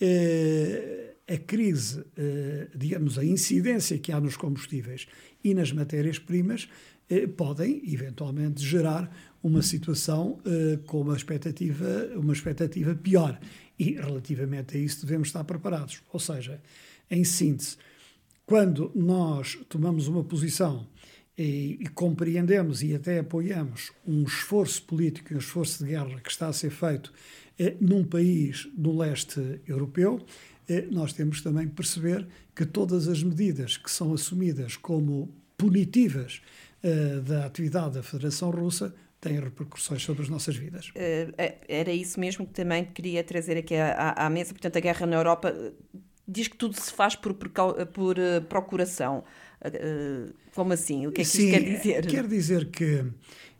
uh, 0.00 1.14
a 1.26 1.38
crise, 1.38 2.04
digamos, 2.76 3.18
a 3.18 3.24
incidência 3.24 3.98
que 3.98 4.12
há 4.12 4.20
nos 4.20 4.36
combustíveis 4.36 5.06
e 5.42 5.54
nas 5.54 5.72
matérias-primas 5.72 6.68
podem, 7.34 7.80
eventualmente, 7.90 8.62
gerar 8.62 9.10
uma 9.42 9.62
situação 9.62 10.38
com 10.86 11.00
uma 11.00 11.16
expectativa, 11.16 12.10
uma 12.14 12.34
expectativa 12.34 12.94
pior. 12.94 13.40
E, 13.78 13.92
relativamente 13.92 14.76
a 14.76 14.80
isso, 14.80 15.06
devemos 15.06 15.28
estar 15.28 15.44
preparados. 15.44 16.02
Ou 16.12 16.20
seja, 16.20 16.60
em 17.10 17.24
síntese, 17.24 17.78
quando 18.44 18.92
nós 18.94 19.58
tomamos 19.66 20.08
uma 20.08 20.22
posição 20.22 20.86
e, 21.36 21.78
e, 21.80 21.86
compreendemos 21.88 22.82
e 22.82 22.94
até 22.94 23.18
apoiamos 23.18 23.92
um 24.06 24.22
esforço 24.22 24.82
político, 24.82 25.34
um 25.34 25.38
esforço 25.38 25.84
de 25.84 25.90
guerra 25.90 26.20
que 26.20 26.30
está 26.30 26.48
a 26.48 26.52
ser 26.52 26.70
feito 26.70 27.12
eh, 27.58 27.74
num 27.80 28.04
país 28.04 28.68
do 28.76 28.96
leste 28.96 29.60
europeu, 29.66 30.24
eh, 30.68 30.86
nós 30.90 31.12
temos 31.12 31.40
também 31.40 31.68
perceber 31.68 32.26
que 32.54 32.64
todas 32.64 33.08
as 33.08 33.22
medidas 33.22 33.76
que 33.76 33.90
são 33.90 34.12
assumidas 34.14 34.76
como 34.76 35.34
punitivas 35.56 36.40
eh, 36.82 37.20
da 37.20 37.46
atividade 37.46 37.94
da 37.94 38.02
Federação 38.02 38.50
Russa 38.50 38.94
têm 39.24 39.40
repercussões 39.40 40.02
sobre 40.02 40.22
as 40.22 40.28
nossas 40.28 40.54
vidas. 40.54 40.92
Eh, 40.94 41.56
era 41.66 41.90
isso 41.90 42.20
mesmo 42.20 42.46
que 42.46 42.52
também 42.52 42.84
queria 42.84 43.24
trazer 43.24 43.56
aqui 43.56 43.74
à, 43.74 44.12
à 44.12 44.28
mesa. 44.28 44.52
Portanto, 44.52 44.76
a 44.76 44.80
guerra 44.80 45.06
na 45.06 45.16
Europa 45.16 45.48
eh, 45.48 45.72
diz 46.28 46.46
que 46.46 46.56
tudo 46.56 46.78
se 46.78 46.92
faz 46.92 47.16
por, 47.16 47.34
por 47.34 48.18
eh, 48.18 48.40
procuração. 48.40 49.24
Eh, 49.64 50.30
como 50.54 50.72
assim? 50.72 51.06
O 51.06 51.12
que 51.12 51.22
é 51.22 51.24
que 51.24 51.30
Sim, 51.30 51.48
isso 51.48 51.50
quer 51.50 51.62
dizer? 51.62 52.06
Quer 52.06 52.26
dizer 52.26 52.66
que 52.66 53.04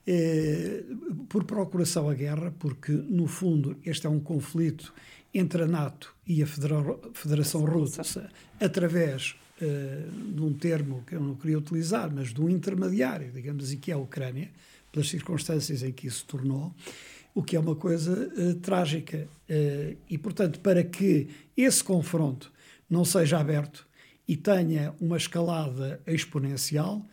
é, 0.06 0.82
por 1.28 1.44
procuração 1.44 2.10
a 2.10 2.14
guerra, 2.14 2.54
porque 2.58 2.92
no 2.92 3.26
fundo 3.26 3.76
este 3.84 4.06
é 4.06 4.10
um 4.10 4.20
conflito 4.20 4.92
entre 5.32 5.62
a 5.62 5.66
NATO 5.66 6.14
e 6.26 6.42
a 6.42 6.46
Federação 6.46 7.64
Russa, 7.64 8.30
através 8.60 9.34
uh, 9.60 10.32
de 10.32 10.40
um 10.40 10.52
termo 10.52 11.02
que 11.06 11.16
eu 11.16 11.20
não 11.20 11.34
queria 11.34 11.58
utilizar, 11.58 12.12
mas 12.14 12.32
de 12.32 12.40
um 12.40 12.48
intermediário, 12.48 13.32
digamos 13.32 13.64
assim, 13.64 13.78
que 13.78 13.90
é 13.90 13.94
a 13.94 13.98
Ucrânia, 13.98 14.50
pelas 14.92 15.08
circunstâncias 15.08 15.82
em 15.82 15.90
que 15.90 16.06
isso 16.06 16.18
se 16.18 16.24
tornou, 16.26 16.72
o 17.34 17.42
que 17.42 17.56
é 17.56 17.58
uma 17.58 17.74
coisa 17.74 18.30
trágica. 18.62 19.26
E, 20.08 20.16
portanto, 20.16 20.60
para 20.60 20.84
que 20.84 21.26
esse 21.56 21.82
confronto 21.82 22.52
não 22.88 23.04
seja 23.04 23.40
aberto, 23.40 23.84
e 24.26 24.36
tenha 24.36 24.94
uma 25.00 25.16
escalada 25.16 26.00
exponencial, 26.06 27.06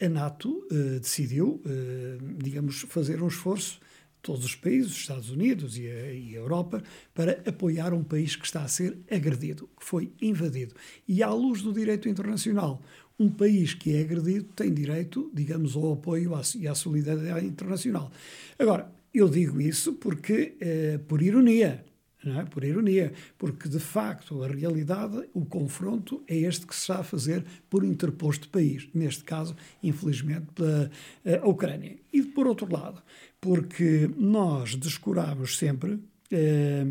a 0.00 0.08
NATO 0.08 0.66
eh, 0.70 0.98
decidiu, 0.98 1.62
eh, 1.64 2.18
digamos, 2.42 2.82
fazer 2.88 3.22
um 3.22 3.28
esforço, 3.28 3.80
todos 4.20 4.44
os 4.44 4.54
países, 4.54 4.90
os 4.90 4.98
Estados 4.98 5.30
Unidos 5.30 5.78
e 5.78 5.88
a, 5.88 6.12
e 6.12 6.36
a, 6.36 6.40
Europa, 6.40 6.82
para 7.14 7.42
apoiar 7.46 7.94
um 7.94 8.02
país 8.02 8.36
que 8.36 8.44
está 8.44 8.62
a 8.62 8.68
ser 8.68 8.98
agredido, 9.10 9.70
que 9.78 9.86
foi 9.86 10.12
invadido. 10.20 10.74
E 11.06 11.22
à 11.22 11.30
luz 11.30 11.62
do 11.62 11.72
direito 11.72 12.08
internacional, 12.08 12.82
um 13.18 13.30
país 13.30 13.72
que 13.72 13.94
é 13.94 14.00
agredido 14.00 14.44
tem 14.54 14.74
direito, 14.74 15.30
digamos, 15.32 15.74
ao 15.76 15.92
apoio 15.92 16.32
e 16.56 16.68
à 16.68 16.74
solidariedade 16.74 17.46
internacional. 17.46 18.10
Agora, 18.58 18.92
eu 19.14 19.28
digo 19.28 19.60
isso 19.60 19.94
porque, 19.94 20.56
eh, 20.60 20.98
por 21.08 21.22
ironia, 21.22 21.84
é? 22.30 22.44
por 22.44 22.64
ironia, 22.64 23.12
porque 23.38 23.68
de 23.68 23.78
facto 23.78 24.42
a 24.42 24.48
realidade, 24.48 25.28
o 25.34 25.44
confronto 25.44 26.22
é 26.26 26.36
este 26.36 26.66
que 26.66 26.74
se 26.74 26.82
está 26.82 27.00
a 27.00 27.04
fazer 27.04 27.44
por 27.68 27.84
interposto 27.84 28.48
país, 28.48 28.88
neste 28.94 29.24
caso, 29.24 29.54
infelizmente, 29.82 30.46
pela 30.54 30.90
eh, 31.24 31.40
Ucrânia. 31.44 31.96
E 32.12 32.22
por 32.22 32.46
outro 32.46 32.70
lado, 32.72 33.02
porque 33.40 34.10
nós 34.16 34.74
descuramos 34.74 35.58
sempre. 35.58 35.98
Eh, 36.30 36.86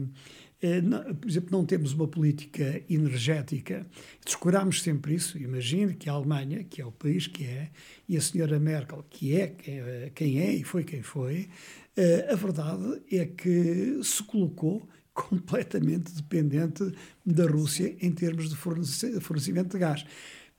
eh, 0.62 0.82
por 1.20 1.30
exemplo, 1.30 1.50
não 1.52 1.66
temos 1.66 1.94
uma 1.94 2.08
política 2.08 2.82
energética, 2.90 3.86
descuramos 4.24 4.82
sempre 4.82 5.16
isso. 5.16 5.38
Imagine 5.38 5.94
que 5.96 6.10
a 6.10 6.14
Alemanha, 6.14 6.64
que 6.64 6.82
é 6.82 6.86
o 6.86 6.92
país 6.92 7.28
que 7.28 7.44
é, 7.44 7.70
e 8.08 8.18
a 8.18 8.22
senhora 8.22 8.60
Merkel, 8.60 9.04
que 9.10 9.36
é 9.36 9.48
quem 10.14 10.40
é 10.40 10.54
e 10.54 10.64
foi 10.64 10.84
quem 10.84 11.02
foi, 11.02 11.50
a 12.32 12.36
verdade 12.36 13.02
é 13.12 13.26
que 13.26 14.00
se 14.04 14.24
colocou 14.24 14.88
completamente 15.16 16.14
dependente 16.14 16.94
da 17.26 17.46
Rússia 17.48 17.96
em 18.02 18.12
termos 18.12 18.50
de 18.50 18.56
fornecimento 18.56 19.70
de 19.72 19.80
gás. 19.80 20.06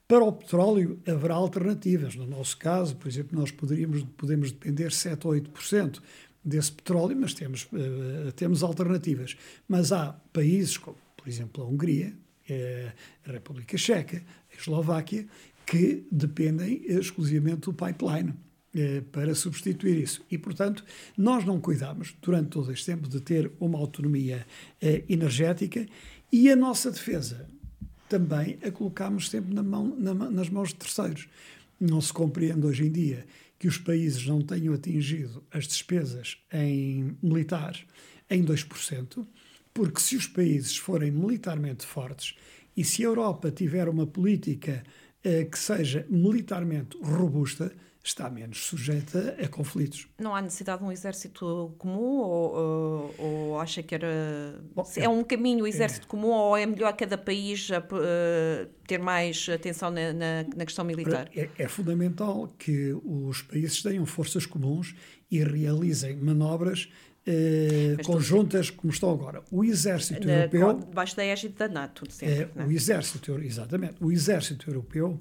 Para 0.09 0.25
o 0.25 0.33
petróleo 0.33 0.99
haverá 1.07 1.35
alternativas. 1.35 2.17
No 2.17 2.27
nosso 2.27 2.57
caso, 2.57 2.97
por 2.97 3.07
exemplo, 3.07 3.39
nós 3.39 3.51
poderíamos, 3.51 4.03
podemos 4.17 4.51
depender 4.51 4.91
7 4.91 5.27
ou 5.27 5.35
8% 5.35 6.01
desse 6.43 6.73
petróleo, 6.73 7.17
mas 7.21 7.35
temos, 7.35 7.65
uh, 7.65 8.33
temos 8.35 8.63
alternativas. 8.63 9.37
Mas 9.69 9.93
há 9.93 10.13
países 10.33 10.79
como, 10.79 10.97
por 11.17 11.29
exemplo, 11.29 11.63
a 11.63 11.67
Hungria, 11.67 12.15
uh, 12.49 13.29
a 13.29 13.33
República 13.33 13.77
Checa, 13.77 14.23
a 14.53 14.61
Eslováquia, 14.61 15.27
que 15.67 16.07
dependem 16.11 16.83
exclusivamente 16.87 17.63
do 17.63 17.75
pipeline. 17.75 18.33
Eh, 18.79 19.01
para 19.11 19.35
substituir 19.35 20.03
isso. 20.03 20.23
E, 20.31 20.37
portanto, 20.37 20.85
nós 21.17 21.47
não 21.47 21.59
cuidamos, 21.59 22.15
durante 22.21 22.51
todo 22.51 22.71
este 22.71 22.85
tempo, 22.85 23.09
de 23.09 23.23
ter 23.23 23.51
uma 23.59 23.79
autonomia 23.79 24.47
eh, 24.83 25.03
energética 25.09 25.87
e 26.31 26.51
a 26.51 26.57
nossa 26.57 26.91
defesa 26.91 27.49
também 28.07 28.59
a 28.63 28.71
colocamos 28.71 29.31
sempre 29.31 29.55
na 29.55 29.63
mão, 29.63 29.97
na, 29.97 30.13
nas 30.13 30.51
mãos 30.51 30.69
de 30.69 30.75
terceiros. 30.75 31.27
Não 31.81 32.03
se 32.03 32.13
compreende 32.13 32.67
hoje 32.67 32.87
em 32.87 32.93
dia 32.93 33.25
que 33.59 33.67
os 33.67 33.79
países 33.79 34.27
não 34.27 34.43
tenham 34.43 34.75
atingido 34.75 35.43
as 35.51 35.67
despesas 35.67 36.37
em 36.53 37.17
militares 37.23 37.87
em 38.29 38.45
2%, 38.45 39.27
porque 39.73 40.01
se 40.01 40.17
os 40.17 40.27
países 40.27 40.77
forem 40.77 41.11
militarmente 41.11 41.87
fortes 41.87 42.35
e 42.77 42.85
se 42.85 43.03
a 43.03 43.07
Europa 43.07 43.51
tiver 43.51 43.89
uma 43.89 44.07
política 44.07 44.85
eh, 45.25 45.45
que 45.45 45.59
seja 45.59 46.07
militarmente 46.11 46.99
robusta, 47.03 47.73
está 48.09 48.31
menos 48.31 48.65
sujeita 48.65 49.37
a 49.43 49.49
conflitos. 49.49 50.09
Não 50.19 50.35
há 50.35 50.41
necessidade 50.41 50.81
de 50.81 50.85
um 50.87 50.93
exército 50.93 51.75
comum 51.79 52.19
ou, 52.19 52.55
ou, 52.55 53.15
ou 53.19 53.61
acha 53.61 53.83
que 53.83 53.95
era 53.95 54.61
Bom, 54.75 54.85
é, 54.97 55.05
é, 55.05 55.09
um 55.09 55.25
caminho 55.25 55.65
o 55.65 55.67
exército 55.67 56.07
é, 56.07 56.11
comum 56.11 56.29
ou 56.29 56.57
é 56.57 56.65
melhor 56.67 56.93
cada 56.97 57.19
país 57.19 57.69
a, 57.71 57.79
uh, 57.79 58.67
ter 58.87 58.99
mais 58.99 59.49
atenção 59.49 59.91
na, 59.91 60.13
na, 60.13 60.45
na 60.57 60.65
questão 60.65 60.85
militar? 60.85 61.29
É, 61.35 61.49
é, 61.59 61.69
fundamental 61.69 62.53
que 62.59 62.97
os 63.05 63.43
países 63.43 63.83
tenham 63.83 64.07
forças 64.07 64.47
comuns 64.47 64.95
e 65.31 65.43
realizem 65.43 66.17
manobras 66.17 66.89
eh, 67.27 67.97
conjuntas 68.05 68.71
como 68.71 68.93
estão 68.93 69.11
agora. 69.11 69.43
O 69.51 69.65
exército 69.65 70.27
na, 70.27 70.35
europeu... 70.35 70.75
Debaixo 70.75 71.17
da 71.17 71.25
égide 71.25 71.55
da 71.55 71.69
NATO, 71.69 72.11
sempre. 72.11 72.49
É, 72.55 72.65
O 72.65 72.71
exército, 72.71 73.39
exatamente. 73.43 73.97
O 74.01 74.13
exército 74.13 74.71
europeu 74.71 75.21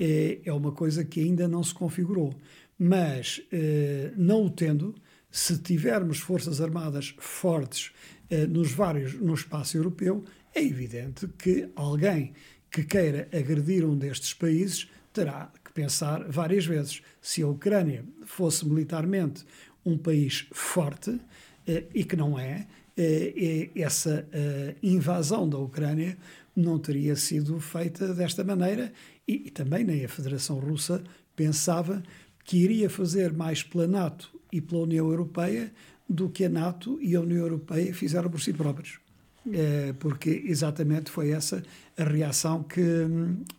é, 0.00 0.40
é 0.44 0.52
uma 0.52 0.72
coisa 0.72 1.04
que 1.04 1.20
ainda 1.20 1.46
não 1.46 1.62
se 1.62 1.74
configurou. 1.74 2.34
Mas, 2.78 3.42
eh, 3.52 4.12
não 4.16 4.46
o 4.46 4.50
tendo, 4.50 4.94
se 5.30 5.58
tivermos 5.58 6.18
forças 6.18 6.60
armadas 6.60 7.14
fortes 7.18 7.92
eh, 8.28 8.46
nos 8.46 8.72
vários, 8.72 9.14
no 9.14 9.34
espaço 9.34 9.76
europeu, 9.76 10.24
é 10.54 10.64
evidente 10.64 11.28
que 11.38 11.70
alguém 11.76 12.32
que 12.70 12.82
queira 12.82 13.28
agredir 13.32 13.84
um 13.84 13.96
destes 13.96 14.32
países 14.32 14.88
terá 15.12 15.52
que 15.62 15.72
pensar 15.72 16.24
várias 16.28 16.64
vezes. 16.64 17.02
Se 17.20 17.42
a 17.42 17.46
Ucrânia 17.46 18.04
fosse 18.24 18.66
militarmente 18.66 19.44
um 19.84 19.96
país 19.96 20.46
forte, 20.52 21.18
eh, 21.66 21.84
e 21.94 22.04
que 22.04 22.16
não 22.16 22.38
é, 22.38 22.66
eh, 22.96 23.70
essa 23.74 24.26
eh, 24.32 24.74
invasão 24.82 25.48
da 25.48 25.58
Ucrânia 25.58 26.16
não 26.54 26.78
teria 26.78 27.16
sido 27.16 27.58
feita 27.60 28.14
desta 28.14 28.44
maneira 28.44 28.92
e, 29.26 29.50
também 29.50 29.84
nem 29.84 30.04
a 30.04 30.08
Federação 30.08 30.58
Russa 30.58 31.02
pensava 31.34 32.02
que 32.44 32.58
iria 32.58 32.90
fazer 32.90 33.32
mais 33.32 33.62
pela 33.62 33.86
NATO 33.86 34.30
e 34.52 34.60
pela 34.60 34.82
União 34.82 35.08
Europeia 35.08 35.72
do 36.08 36.28
que 36.28 36.44
a 36.44 36.48
NATO 36.48 36.98
e 37.00 37.16
a 37.16 37.20
União 37.20 37.38
Europeia 37.38 37.94
fizeram 37.94 38.28
por 38.28 38.40
si 38.40 38.52
próprios. 38.52 39.01
Eh, 39.50 39.94
porque 39.98 40.44
exatamente 40.46 41.10
foi 41.10 41.30
essa 41.30 41.62
a 41.96 42.04
reação 42.04 42.62
que, 42.62 42.80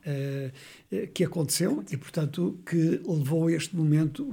eh, 0.06 0.52
que 1.14 1.24
aconteceu 1.24 1.84
e, 1.92 1.98
portanto, 1.98 2.58
que 2.66 3.02
levou 3.06 3.48
a 3.48 3.52
este 3.52 3.76
momento, 3.76 4.28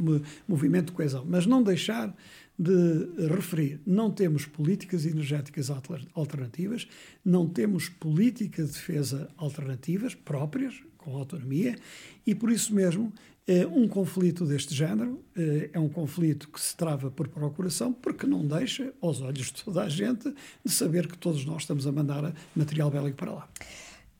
movimento 0.47 0.87
de 0.87 0.93
coesão. 0.93 1.25
Mas 1.29 1.47
não 1.47 1.63
deixar 1.63 2.15
de 2.61 3.27
referir, 3.27 3.81
não 3.87 4.11
temos 4.11 4.45
políticas 4.45 5.07
energéticas 5.07 5.71
alternativas, 6.15 6.87
não 7.25 7.49
temos 7.49 7.89
políticas 7.89 8.67
de 8.67 8.73
defesa 8.75 9.31
alternativas 9.39 10.15
próprias, 10.15 10.75
com 10.99 11.17
autonomia, 11.17 11.79
e 12.27 12.35
por 12.35 12.51
isso 12.51 12.75
mesmo 12.75 13.11
é 13.47 13.67
um 13.67 13.89
conflito 13.89 14.45
deste 14.45 14.75
género 14.75 15.25
é 15.73 15.81
um 15.81 15.89
conflito 15.89 16.51
que 16.51 16.61
se 16.61 16.77
trava 16.77 17.11
por 17.11 17.29
procuração, 17.29 17.95
porque 17.95 18.27
não 18.27 18.47
deixa, 18.47 18.93
aos 19.01 19.23
olhos 19.23 19.47
de 19.47 19.65
toda 19.65 19.83
a 19.83 19.89
gente, 19.89 20.33
de 20.63 20.71
saber 20.71 21.09
que 21.09 21.17
todos 21.17 21.45
nós 21.47 21.63
estamos 21.63 21.87
a 21.87 21.93
mandar 21.93 22.35
material 22.55 22.91
bélico 22.91 23.17
para 23.17 23.33
lá. 23.33 23.49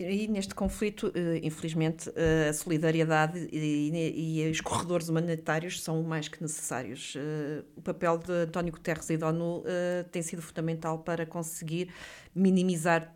E 0.01 0.27
neste 0.29 0.55
conflito, 0.55 1.13
eh, 1.15 1.41
infelizmente, 1.43 2.11
eh, 2.17 2.49
a 2.49 2.53
solidariedade 2.55 3.49
e, 3.53 4.49
os 4.51 4.61
corredores 4.63 5.11
humanitários 5.11 5.83
são 5.83 6.03
mais 6.03 6.27
que 6.27 6.41
necessários. 6.41 7.15
Eh, 7.17 7.63
o 7.77 7.83
papel 7.83 8.17
de 8.17 8.33
António 8.33 8.73
Guterres 8.73 9.11
e 9.11 9.19
da 9.19 9.29
ONU 9.29 9.63
tem 10.11 10.23
sido 10.23 10.41
fundamental 10.41 11.01
para 11.01 11.27
conseguir 11.27 11.93
minimizar 12.35 13.15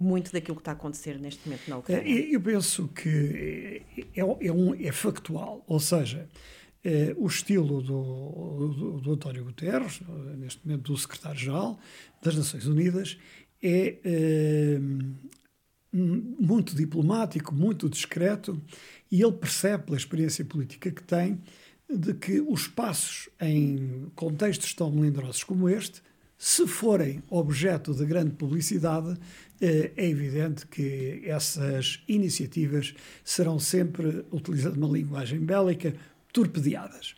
muito 0.00 0.32
daquilo 0.32 0.56
que 0.56 0.62
está 0.62 0.70
a 0.70 0.74
acontecer 0.74 1.18
neste 1.18 1.46
momento 1.46 1.68
na 1.68 1.76
Ucrânia. 1.78 2.32
Eu 2.32 2.40
penso 2.40 2.88
que 2.88 3.82
é, 4.16 4.20
é, 4.20 4.52
um, 4.52 4.74
é 4.74 4.92
factual, 4.92 5.62
ou 5.66 5.78
seja, 5.78 6.26
é, 6.82 7.14
o 7.18 7.26
estilo 7.26 7.82
do, 7.82 8.72
do, 8.74 9.00
do, 9.00 9.12
António 9.12 9.44
Guterres, 9.44 10.00
neste 10.38 10.66
momento 10.66 10.92
do 10.92 10.96
secretário-geral 10.96 11.78
das 12.22 12.34
Nações 12.36 12.66
Unidas, 12.66 13.18
é 13.62 14.78
muito 15.94 16.74
diplomático, 16.74 17.54
muito 17.54 17.88
discreto, 17.88 18.60
e 19.10 19.22
ele 19.22 19.32
percebe, 19.32 19.84
pela 19.84 19.96
experiência 19.96 20.44
política 20.44 20.90
que 20.90 21.02
tem, 21.02 21.40
de 21.88 22.14
que 22.14 22.40
os 22.40 22.66
passos 22.66 23.28
em 23.40 24.06
contextos 24.14 24.74
tão 24.74 24.90
melindrosos 24.90 25.44
como 25.44 25.68
este, 25.68 26.02
se 26.36 26.66
forem 26.66 27.22
objeto 27.30 27.94
de 27.94 28.04
grande 28.04 28.32
publicidade, 28.32 29.16
eh, 29.60 29.92
é 29.96 30.08
evidente 30.08 30.66
que 30.66 31.22
essas 31.24 32.02
iniciativas 32.08 32.94
serão 33.22 33.58
sempre, 33.58 34.24
utilizando 34.32 34.76
uma 34.76 34.88
linguagem 34.88 35.38
bélica, 35.38 35.94
torpedeadas. 36.32 37.14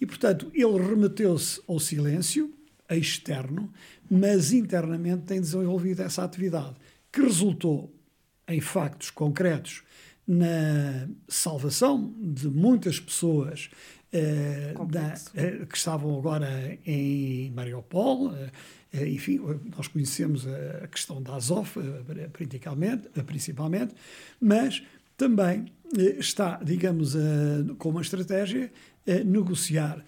E, 0.00 0.06
portanto, 0.06 0.50
ele 0.54 0.78
remeteu-se 0.78 1.60
ao 1.66 1.80
silêncio 1.80 2.54
externo, 2.88 3.72
mas 4.08 4.52
internamente 4.52 5.24
tem 5.24 5.40
desenvolvido 5.40 6.00
essa 6.00 6.22
atividade, 6.22 6.76
que 7.10 7.20
resultou 7.20 7.92
em 8.48 8.60
factos 8.60 9.10
concretos 9.10 9.82
na 10.26 11.08
salvação 11.28 12.14
de 12.18 12.48
muitas 12.48 13.00
pessoas 13.00 13.70
eh, 14.12 14.74
da, 14.90 15.14
eh, 15.34 15.64
que 15.64 15.76
estavam 15.76 16.18
agora 16.18 16.78
em 16.84 17.50
Mariupol. 17.52 18.32
Eh, 18.92 19.08
enfim, 19.08 19.40
nós 19.74 19.88
conhecemos 19.88 20.46
a 20.46 20.86
questão 20.86 21.22
da 21.22 21.34
Azov, 21.34 21.76
principalmente, 22.34 23.08
principalmente 23.24 23.94
mas 24.38 24.82
também 25.16 25.72
está, 26.18 26.60
digamos, 26.62 27.14
com 27.78 27.88
uma 27.88 28.02
estratégia 28.02 28.70
a 29.06 29.24
negociar 29.24 30.04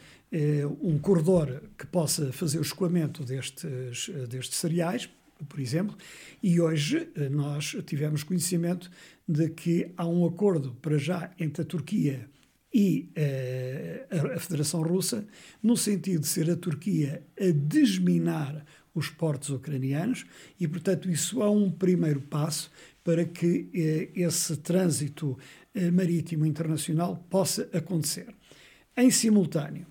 um 0.82 0.98
corredor 0.98 1.62
que 1.78 1.86
possa 1.86 2.30
fazer 2.30 2.58
o 2.58 2.62
escoamento 2.62 3.24
destes, 3.24 4.10
destes 4.28 4.58
cereais, 4.58 5.08
por 5.48 5.60
exemplo, 5.60 5.96
e 6.42 6.60
hoje 6.60 7.08
eh, 7.14 7.28
nós 7.28 7.76
tivemos 7.86 8.22
conhecimento 8.22 8.90
de 9.26 9.48
que 9.50 9.90
há 9.96 10.06
um 10.06 10.26
acordo 10.26 10.74
para 10.80 10.98
já 10.98 11.30
entre 11.38 11.62
a 11.62 11.64
Turquia 11.64 12.28
e 12.74 13.08
uh, 13.16 14.32
a 14.34 14.40
Federação 14.40 14.82
Russa, 14.82 15.24
no 15.62 15.76
sentido 15.76 16.22
de 16.22 16.26
ser 16.26 16.50
a 16.50 16.56
Turquia 16.56 17.24
a 17.40 17.50
desminar 17.52 18.66
os 18.92 19.08
portos 19.08 19.50
ucranianos, 19.50 20.26
e, 20.58 20.66
portanto, 20.66 21.08
isso 21.08 21.40
é 21.40 21.48
um 21.48 21.70
primeiro 21.70 22.20
passo 22.20 22.70
para 23.04 23.24
que 23.24 23.70
uh, 23.72 24.18
esse 24.18 24.56
trânsito 24.56 25.38
uh, 25.74 25.92
marítimo 25.92 26.44
internacional 26.44 27.24
possa 27.30 27.68
acontecer. 27.72 28.34
Em 28.96 29.10
simultâneo, 29.10 29.86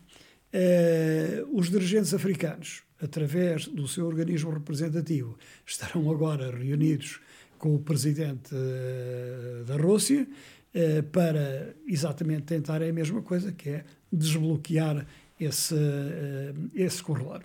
os 1.51 1.69
dirigentes 1.69 2.13
africanos 2.13 2.83
através 3.03 3.67
do 3.67 3.87
seu 3.87 4.05
organismo 4.05 4.51
representativo, 4.51 5.37
estarão 5.65 6.09
agora 6.09 6.49
reunidos 6.55 7.19
com 7.57 7.75
o 7.75 7.79
presidente 7.79 8.53
uh, 8.55 9.63
da 9.65 9.75
Rússia 9.75 10.25
uh, 10.25 11.03
para 11.03 11.75
exatamente 11.85 12.43
tentar 12.43 12.81
a 12.81 12.91
mesma 12.91 13.21
coisa, 13.21 13.51
que 13.51 13.69
é 13.69 13.83
desbloquear 14.11 15.05
esse, 15.39 15.73
uh, 15.73 16.69
esse 16.73 17.03
corredor. 17.03 17.43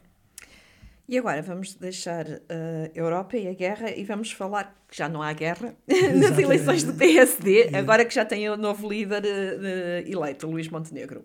E 1.09 1.17
agora 1.17 1.41
vamos 1.41 1.75
deixar 1.75 2.27
a 2.27 2.91
Europa 2.95 3.39
e 3.39 3.49
a 3.49 3.55
guerra 3.55 3.91
e 3.91 4.05
vamos 4.05 4.31
falar 4.31 4.79
que 4.87 4.95
já 4.95 5.09
não 5.09 5.23
há 5.23 5.33
guerra 5.33 5.75
nas 5.89 6.39
eleições 6.39 6.85
do 6.85 6.93
PSD, 6.93 7.71
agora 7.75 8.05
que 8.05 8.15
já 8.15 8.27
tem 8.27 8.47
o 8.51 8.59
novo 8.59 8.87
líder 8.87 9.23
eleito, 10.07 10.47
Luís 10.47 10.69
Montenegro. 10.69 11.25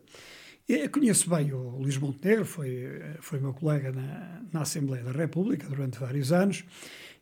Eu 0.67 0.89
conheço 0.89 1.29
bem 1.29 1.51
o 1.51 1.77
Luís 1.77 1.97
Montenegro, 1.97 2.45
foi, 2.45 2.87
foi 3.19 3.37
meu 3.37 3.53
colega 3.53 3.91
na, 3.91 4.41
na 4.51 4.61
Assembleia 4.61 5.03
da 5.03 5.11
República 5.11 5.67
durante 5.67 5.99
vários 5.99 6.31
anos, 6.31 6.63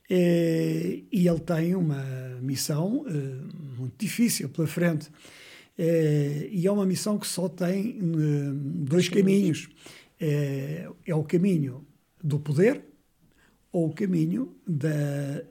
e, 0.07 1.05
e 1.11 1.27
ele 1.27 1.39
tem 1.39 1.73
uma 1.73 2.03
missão 2.39 2.97
uh, 2.97 3.79
muito 3.79 3.95
difícil 3.97 4.47
pela 4.49 4.67
frente. 4.67 5.07
Uh, 5.07 6.49
e 6.51 6.67
é 6.67 6.71
uma 6.71 6.85
missão 6.85 7.17
que 7.17 7.25
só 7.25 7.49
tem 7.49 7.97
dois 8.53 9.09
caminhos. 9.09 9.69
é 10.19 11.15
o 11.15 11.23
caminho 11.23 11.83
do 12.23 12.39
poder 12.39 12.83
ou 13.71 13.87
o 13.87 13.93
caminho 13.93 14.55
da 14.67 15.43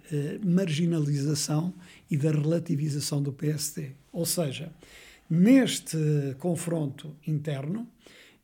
marginalização 0.44 1.74
e 2.08 2.16
da 2.16 2.30
relativização 2.30 3.20
do 3.20 3.32
PSD. 3.32 3.92
Ou 4.12 4.26
seja, 4.26 4.70
Neste 5.30 6.34
confronto 6.40 7.16
interno, 7.24 7.86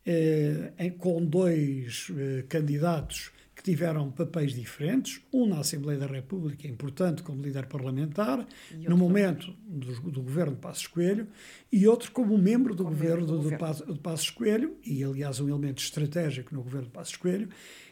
eh, 0.05 0.95
com 0.99 1.25
dois 1.27 2.13
eh, 2.17 2.45
candidatos 2.49 3.33
que 3.57 3.63
tiveram 3.63 4.13
papéis 4.13 4.55
diferentes, 4.55 5.21
um 5.33 5.49
na 5.49 5.59
Assembleia 5.59 5.99
da 5.99 6.07
República, 6.07 6.69
importante 6.69 7.25
como 7.25 7.43
líder 7.43 7.67
parlamentar, 7.67 8.47
no 8.71 8.97
momento 8.97 9.53
do, 9.67 10.01
do, 10.13 10.23
governo 10.23 10.55
de 10.55 10.61
Passos 10.61 10.87
Coelho, 10.87 11.27
e 11.73 11.89
outro 11.89 12.13
como 12.13 12.39
membro 12.39 12.73
do 12.73 12.85
como 12.85 12.95
governo 12.95 13.27
do, 13.27 13.39
do, 13.39 13.51
do 13.51 13.99
Passos 13.99 14.31
Coelho, 14.31 14.77
e 14.85 15.03
aliás 15.03 15.41
um 15.41 15.49
elemento 15.49 15.83
estratégico 15.83 16.55
no 16.55 16.63
governo 16.63 16.87
de 16.87 16.93
Passos 16.93 17.17
Coelho, 17.17 17.49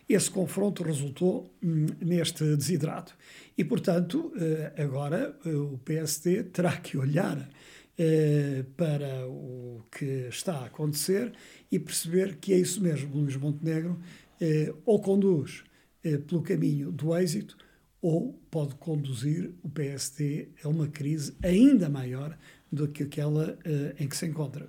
esse 0.09 0.31
confronto 0.31 0.85
resultou 0.85 1.51
hum, 1.61 1.87
neste 1.99 2.45
desidrato. 2.57 3.17
E, 3.57 3.65
portanto, 3.65 4.33
eh, 4.37 4.83
agora 4.83 5.35
o 5.47 5.79
PSD 5.79 6.45
terá 6.45 6.77
que 6.77 6.99
olhar 6.99 7.49
eh, 7.97 8.65
para 8.77 9.29
o 9.29 9.83
que 9.91 10.27
está 10.29 10.55
a 10.59 10.65
acontecer 10.67 11.33
e 11.71 11.79
perceber 11.79 12.37
que 12.37 12.53
é 12.53 12.59
isso 12.59 12.83
mesmo. 12.83 13.15
Luís 13.15 13.37
Montenegro 13.37 14.01
eh, 14.41 14.75
ou 14.85 15.01
conduz 15.01 15.63
eh, 16.03 16.19
pelo 16.19 16.43
caminho 16.43 16.91
do 16.91 17.17
êxito 17.17 17.57
ou 18.03 18.33
pode 18.51 18.75
conduzir 18.75 19.53
o 19.63 19.69
PSD 19.69 20.49
a 20.65 20.69
uma 20.69 20.89
crise 20.89 21.37
ainda 21.43 21.89
maior 21.89 22.37
do 22.71 22.89
que 22.89 23.05
aquela 23.05 23.57
em 23.99 24.09
que 24.09 24.17
se 24.17 24.27
encontra. 24.27 24.69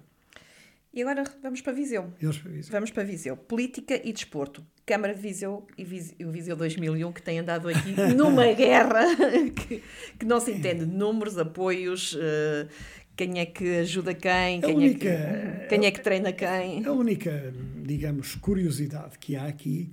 E 0.95 1.01
agora 1.01 1.25
vamos 1.43 1.59
para 1.59 1.73
Viseu. 1.73 2.13
Vamos 2.21 2.37
para 2.37 2.51
Viseu. 2.51 2.71
Vamos 2.71 2.91
para 2.91 3.03
Viseu. 3.03 3.35
Política 3.35 3.99
e 4.01 4.13
desporto. 4.13 4.65
Câmara 4.85 5.13
de 5.13 5.19
Viseu 5.19 5.67
e 5.77 5.83
o 6.23 6.31
Viseu 6.31 6.55
2001, 6.55 7.11
que 7.11 7.21
tem 7.21 7.39
andado 7.39 7.67
aqui 7.67 7.91
numa 8.15 8.53
guerra 8.53 9.03
que, 9.67 9.83
que, 10.17 10.25
não 10.25 10.39
se 10.39 10.53
entende. 10.53 10.85
Números, 10.85 11.37
apoios, 11.37 12.13
uh, 12.13 12.69
quem 13.15 13.39
é 13.39 13.45
que 13.45 13.77
ajuda 13.77 14.13
quem, 14.13 14.61
quem, 14.61 14.75
única, 14.75 15.09
é 15.09 15.59
que, 15.61 15.67
quem 15.67 15.85
é 15.85 15.91
que 15.91 16.01
treina 16.01 16.31
quem. 16.33 16.85
A 16.85 16.91
única, 16.91 17.53
digamos, 17.83 18.35
curiosidade 18.35 19.17
que 19.19 19.35
há 19.35 19.45
aqui 19.45 19.91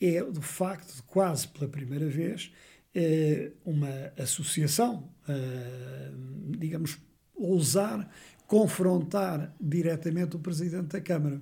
é 0.00 0.22
do 0.22 0.42
facto 0.42 0.96
de 0.96 1.02
quase 1.02 1.48
pela 1.48 1.68
primeira 1.68 2.08
vez 2.08 2.52
eh, 2.94 3.52
uma 3.64 4.12
associação, 4.18 5.08
eh, 5.28 6.10
digamos, 6.58 6.98
ousar 7.36 8.08
confrontar 8.46 9.54
diretamente 9.60 10.36
o 10.36 10.38
Presidente 10.38 10.88
da 10.88 11.00
Câmara. 11.00 11.40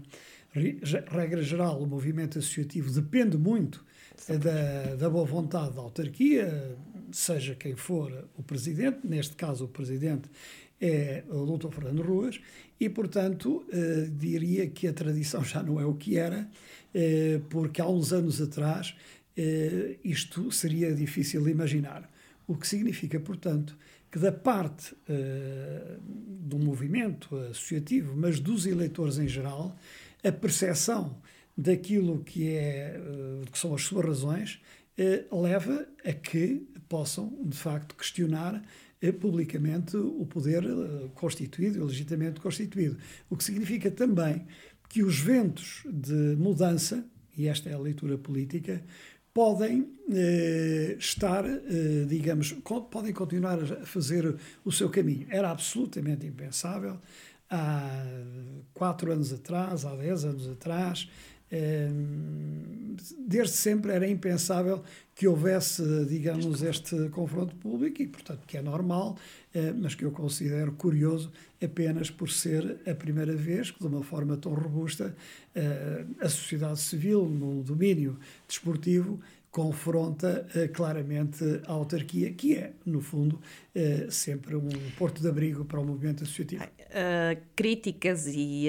Regra 1.10 1.42
geral, 1.42 1.82
o 1.82 1.86
movimento 1.86 2.38
associativo 2.38 2.90
depende 2.90 3.36
muito 3.36 3.84
da, 4.28 4.96
da 4.96 5.10
boa 5.10 5.24
vontade 5.24 5.74
da 5.74 5.80
autarquia, 5.80 6.76
seja 7.10 7.54
quem 7.54 7.74
for 7.74 8.28
o 8.36 8.42
Presidente, 8.42 9.00
neste 9.04 9.34
caso 9.34 9.64
o 9.64 9.68
Presidente 9.68 10.30
é 10.82 11.22
o 11.30 11.46
Dr. 11.46 11.68
Fernando 11.68 12.02
Ruas, 12.02 12.40
e, 12.80 12.88
portanto, 12.88 13.64
eh, 13.72 14.08
diria 14.10 14.66
que 14.66 14.88
a 14.88 14.92
tradição 14.92 15.44
já 15.44 15.62
não 15.62 15.80
é 15.80 15.86
o 15.86 15.94
que 15.94 16.18
era, 16.18 16.48
eh, 16.92 17.40
porque 17.48 17.80
há 17.80 17.86
uns 17.86 18.12
anos 18.12 18.42
atrás 18.42 18.94
isto 20.04 20.52
seria 20.52 20.94
difícil 20.94 21.42
de 21.42 21.50
imaginar. 21.50 22.06
O 22.46 22.54
que 22.54 22.68
significa, 22.68 23.18
portanto, 23.18 23.74
que 24.10 24.18
da 24.18 24.30
parte 24.30 24.94
do 25.08 26.58
movimento 26.58 27.34
associativo, 27.50 28.14
mas 28.14 28.38
dos 28.38 28.66
eleitores 28.66 29.16
em 29.16 29.26
geral, 29.26 29.74
a 30.22 30.30
percepção 30.30 31.16
daquilo 31.56 32.22
que, 32.22 32.54
é, 32.54 33.00
que 33.50 33.58
são 33.58 33.74
as 33.74 33.84
suas 33.84 34.04
razões 34.04 34.60
leva 35.32 35.88
a 36.04 36.12
que 36.12 36.66
possam, 36.90 37.34
de 37.42 37.56
facto, 37.56 37.96
questionar 37.96 38.62
publicamente 39.10 39.96
o 39.96 40.24
poder 40.26 40.62
eh, 40.62 41.08
constituído, 41.14 41.84
legitimamente 41.84 42.40
constituído. 42.40 42.96
O 43.28 43.36
que 43.36 43.42
significa 43.42 43.90
também 43.90 44.46
que 44.88 45.02
os 45.02 45.18
ventos 45.18 45.82
de 45.90 46.36
mudança, 46.36 47.04
e 47.36 47.48
esta 47.48 47.70
é 47.70 47.72
a 47.72 47.78
leitura 47.78 48.16
política, 48.18 48.84
podem 49.34 49.88
eh, 50.10 50.96
estar, 50.98 51.44
eh, 51.46 52.04
digamos, 52.06 52.52
podem 52.90 53.12
continuar 53.12 53.58
a 53.58 53.86
fazer 53.86 54.36
o 54.64 54.70
seu 54.70 54.90
caminho. 54.90 55.26
Era 55.30 55.50
absolutamente 55.50 56.26
impensável 56.26 56.98
há 57.50 58.04
quatro 58.72 59.12
anos 59.12 59.32
atrás, 59.32 59.84
há 59.84 59.94
dez 59.96 60.24
anos 60.24 60.48
atrás, 60.48 61.08
desde 63.18 63.56
sempre 63.56 63.92
era 63.92 64.08
impensável 64.08 64.82
que 65.14 65.28
houvesse, 65.28 66.06
digamos, 66.06 66.62
este 66.62 67.08
confronto 67.10 67.54
público 67.56 68.00
e, 68.00 68.06
portanto, 68.06 68.46
que 68.46 68.56
é 68.56 68.62
normal, 68.62 69.16
eh, 69.52 69.72
mas 69.72 69.94
que 69.94 70.04
eu 70.04 70.10
considero 70.10 70.72
curioso 70.72 71.30
apenas 71.62 72.10
por 72.10 72.30
ser 72.30 72.78
a 72.86 72.94
primeira 72.94 73.34
vez 73.34 73.70
que, 73.70 73.78
de 73.78 73.86
uma 73.86 74.02
forma 74.02 74.36
tão 74.36 74.54
robusta, 74.54 75.14
eh, 75.54 76.04
a 76.20 76.28
sociedade 76.28 76.80
civil, 76.80 77.28
no 77.28 77.62
domínio 77.62 78.18
desportivo, 78.48 79.20
confronta 79.52 80.46
uh, 80.56 80.72
claramente 80.72 81.44
a 81.66 81.72
autarquia, 81.72 82.32
que 82.32 82.56
é, 82.56 82.72
no 82.86 83.02
fundo, 83.02 83.38
uh, 83.76 84.10
sempre 84.10 84.56
um 84.56 84.70
porto 84.96 85.20
de 85.20 85.28
abrigo 85.28 85.62
para 85.62 85.78
o 85.78 85.84
movimento 85.84 86.24
associativo. 86.24 86.64
Uh, 86.64 87.38
críticas 87.54 88.26
e, 88.26 88.68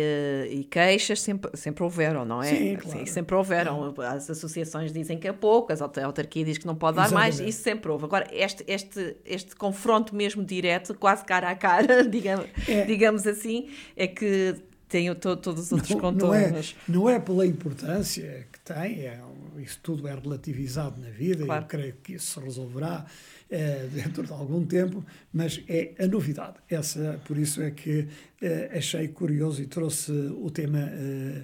e, 0.51 0.65
queixas 0.69 1.21
sempre, 1.21 1.55
sempre 1.55 1.83
houveram, 1.83 2.25
não 2.25 2.43
é? 2.43 2.47
Sim, 2.47 2.75
claro. 2.75 2.99
Sim, 2.99 3.05
sempre 3.05 3.33
houveram. 3.33 3.95
As 3.99 4.29
associações 4.29 4.91
dizem 4.91 5.17
que 5.17 5.25
é 5.25 5.31
pouco, 5.31 5.71
a 5.71 6.05
autarquia 6.05 6.43
diz 6.43 6.57
que 6.57 6.67
não 6.67 6.75
pode 6.75 6.97
dar 6.97 7.05
Exatamente. 7.05 7.37
mais, 7.37 7.49
isso 7.49 7.63
sempre 7.63 7.89
houve. 7.89 8.03
Agora, 8.03 8.27
este, 8.29 8.65
este, 8.67 9.15
este 9.25 9.55
confronto 9.55 10.13
mesmo 10.13 10.43
direto, 10.43 10.93
quase 10.95 11.23
cara 11.23 11.49
a 11.49 11.55
cara, 11.55 12.03
digamos, 12.07 12.45
é. 12.67 12.83
digamos 12.83 13.25
assim, 13.25 13.69
é 13.95 14.05
que 14.05 14.55
tem 14.93 15.11
to, 15.15 15.35
todos 15.35 15.65
os 15.65 15.71
outros 15.71 15.89
não, 15.89 15.99
contornos. 15.99 16.75
Não 16.87 17.09
é, 17.09 17.13
não 17.15 17.17
é 17.17 17.19
pela 17.19 17.47
importância 17.47 18.45
que 18.51 18.59
tem, 18.59 19.07
é, 19.07 19.19
isso 19.57 19.79
tudo 19.81 20.07
é 20.07 20.13
relativizado 20.13 21.01
na 21.01 21.09
vida 21.09 21.43
claro. 21.43 21.61
e 21.61 21.65
eu 21.65 21.67
creio 21.67 21.93
que 22.03 22.13
isso 22.13 22.39
se 22.39 22.45
resolverá 22.45 23.03
é, 23.49 23.87
dentro 23.91 24.23
de 24.23 24.31
algum 24.31 24.63
tempo, 24.63 25.03
mas 25.33 25.63
é 25.67 25.93
a 25.97 26.05
novidade. 26.05 26.57
Essa, 26.69 27.19
por 27.25 27.39
isso 27.39 27.59
é 27.63 27.71
que 27.71 28.07
é, 28.39 28.77
achei 28.77 29.07
curioso 29.07 29.63
e 29.63 29.65
trouxe 29.65 30.11
o 30.11 30.51
tema 30.51 30.79
é, 30.79 31.43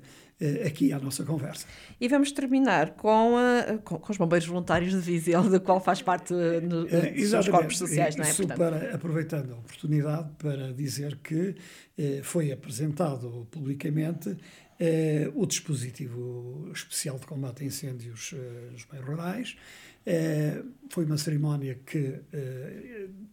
aqui 0.66 0.94
à 0.94 1.00
nossa 1.00 1.24
conversa. 1.24 1.68
E 2.00 2.08
vamos 2.08 2.32
terminar 2.32 2.92
com, 2.92 3.36
a, 3.38 3.78
com, 3.80 4.00
com, 4.00 4.12
os 4.12 4.18
bombeiros 4.18 4.48
voluntários 4.48 4.92
de 4.92 5.00
Viseu, 5.00 5.44
do 5.44 5.60
qual 5.60 5.82
faz 5.82 6.02
parte 6.02 6.34
no, 6.34 6.88
eh, 6.88 7.12
dos 7.12 7.50
corpos 7.50 7.78
sociais, 7.78 8.16
não 8.16 8.24
é? 8.24 8.30
Isso 8.30 8.48
para, 8.48 8.96
aproveitando 8.96 9.54
a 9.54 9.58
oportunidade 9.58 10.30
para 10.38 10.74
dizer 10.74 11.18
que 11.18 11.56
eh, 11.98 12.22
foi 12.24 12.52
apresentado 12.52 13.48
publicamente 13.52 14.38
eh, 14.80 15.30
o 15.36 15.46
dispositivo 15.46 16.72
especial 16.74 17.20
de 17.20 17.28
combate 17.28 17.64
a 17.64 17.66
incêndios 17.66 18.34
eh, 18.34 18.72
nos 18.72 18.86
meios 18.90 19.06
rurais. 19.06 19.58
Eh, 20.06 20.64
foi 20.90 21.04
uma 21.04 21.18
cerimónia 21.18 21.78
que 21.86 22.16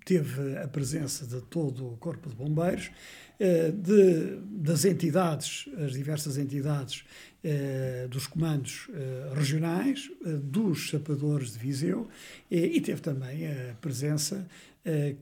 teve 0.05 0.59
a 0.59 0.67
presença 0.67 1.25
de 1.25 1.41
todo 1.43 1.93
o 1.93 1.97
Corpo 1.99 2.29
de 2.29 2.35
Bombeiros. 2.35 2.91
De, 3.39 4.39
das 4.47 4.87
entidades, 4.87 5.69
as 5.77 5.93
diversas 5.93 6.39
entidades 6.39 7.05
dos 8.09 8.27
comandos 8.27 8.89
regionais, 9.35 10.11
dos 10.43 10.89
sapadores 10.89 11.53
de 11.53 11.59
Viseu, 11.59 12.09
e 12.51 12.81
teve 12.81 13.03
também 13.03 13.47
a 13.47 13.75
presença 13.75 14.49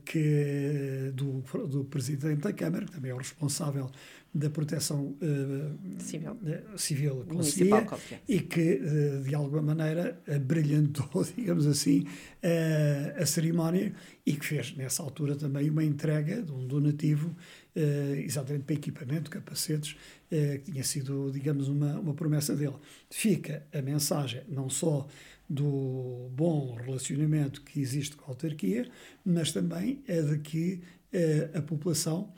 que, 0.05 1.11
do, 1.13 1.43
do 1.67 1.83
Presidente 1.83 2.41
da 2.41 2.53
Câmara, 2.53 2.85
que 2.85 2.93
também 2.93 3.11
é 3.11 3.13
o 3.13 3.17
responsável 3.17 3.91
da 4.35 4.49
proteção 4.49 5.15
uh, 5.21 5.99
civil, 6.01 6.37
civil 6.75 7.25
Conselhia, 7.25 7.87
e 8.27 8.39
que, 8.41 8.81
uh, 8.81 9.23
de 9.23 9.33
alguma 9.33 9.61
maneira, 9.61 10.21
brilhantou, 10.45 11.25
digamos 11.35 11.65
assim, 11.65 12.01
uh, 12.01 13.21
a 13.21 13.25
cerimónia 13.25 13.93
e 14.25 14.33
que 14.33 14.45
fez, 14.45 14.75
nessa 14.75 15.01
altura, 15.01 15.35
também 15.35 15.69
uma 15.69 15.83
entrega 15.83 16.41
de 16.41 16.51
um 16.51 16.67
donativo 16.67 17.35
eh, 17.77 18.23
exatamente 18.23 18.63
para 18.63 18.75
equipamento, 18.75 19.29
capacetes, 19.29 19.97
eh, 20.31 20.59
que 20.59 20.71
tinha 20.71 20.83
sido, 20.83 21.29
digamos, 21.29 21.67
uma, 21.67 21.99
uma 21.99 22.13
promessa 22.13 22.55
dele. 22.55 22.75
Fica 23.09 23.67
a 23.73 23.81
mensagem 23.81 24.43
não 24.47 24.69
só 24.69 25.05
do 25.49 26.29
bom 26.33 26.73
relacionamento 26.75 27.61
que 27.63 27.81
existe 27.81 28.15
com 28.15 28.23
a 28.23 28.27
autarquia, 28.29 28.89
mas 29.25 29.51
também 29.51 30.01
é 30.07 30.21
de 30.21 30.39
que 30.39 30.81
eh, 31.11 31.49
a 31.53 31.61
população 31.61 32.33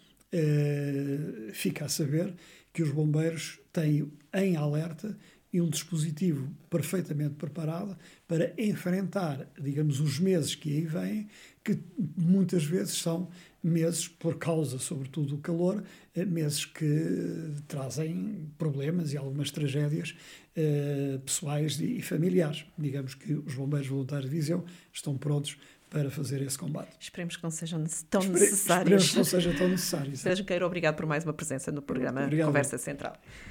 fica 1.53 1.85
a 1.85 1.89
saber 1.89 2.33
que 2.73 2.83
os 2.83 2.91
bombeiros 2.91 3.59
têm 3.71 4.11
em 4.33 4.55
alerta 4.55 5.17
e 5.51 5.61
um 5.61 5.69
dispositivo 5.69 6.49
perfeitamente 6.69 7.35
preparado 7.35 7.97
para 8.27 8.53
enfrentar, 8.57 9.49
digamos, 9.59 9.99
os 9.99 10.19
meses 10.19 10.53
que 10.53 10.69
aí 10.69 10.85
vêm, 10.85 11.27
que 11.63 11.79
muitas 12.15 12.63
vezes 12.65 12.95
são 12.95 13.29
meses, 13.63 14.07
por 14.07 14.37
causa, 14.37 14.77
sobretudo, 14.77 15.29
do 15.29 15.37
calor, 15.39 15.83
eh, 16.15 16.25
meses 16.25 16.65
que 16.65 17.53
trazem 17.67 18.49
problemas 18.57 19.13
e 19.13 19.17
algumas 19.17 19.51
tragédias 19.51 20.15
eh, 20.55 21.19
pessoais 21.25 21.79
e 21.79 22.01
familiares. 22.01 22.65
Digamos 22.77 23.15
que 23.15 23.33
os 23.33 23.55
bombeiros 23.55 23.87
voluntários 23.87 24.29
de 24.29 24.35
Viseu 24.35 24.65
estão 24.93 25.17
prontos 25.17 25.57
para 25.89 26.09
fazer 26.09 26.41
esse 26.41 26.57
combate. 26.57 26.95
Esperemos 26.99 27.37
que 27.37 27.43
não 27.43 27.51
sejam 27.51 27.83
tão 28.09 28.21
Espere, 28.21 28.39
necessários. 28.39 29.03
Esperemos 29.05 29.09
que 29.09 29.17
não 29.17 29.23
seja 29.23 29.53
tão 29.57 29.67
necessário. 29.69 30.15
Sérgio 30.17 30.45
Queiro, 30.45 30.65
obrigado 30.65 30.95
por 30.95 31.05
mais 31.05 31.23
uma 31.23 31.33
presença 31.33 31.71
no 31.71 31.81
programa 31.81 32.29
Conversa 32.29 32.77
Central. 32.77 33.15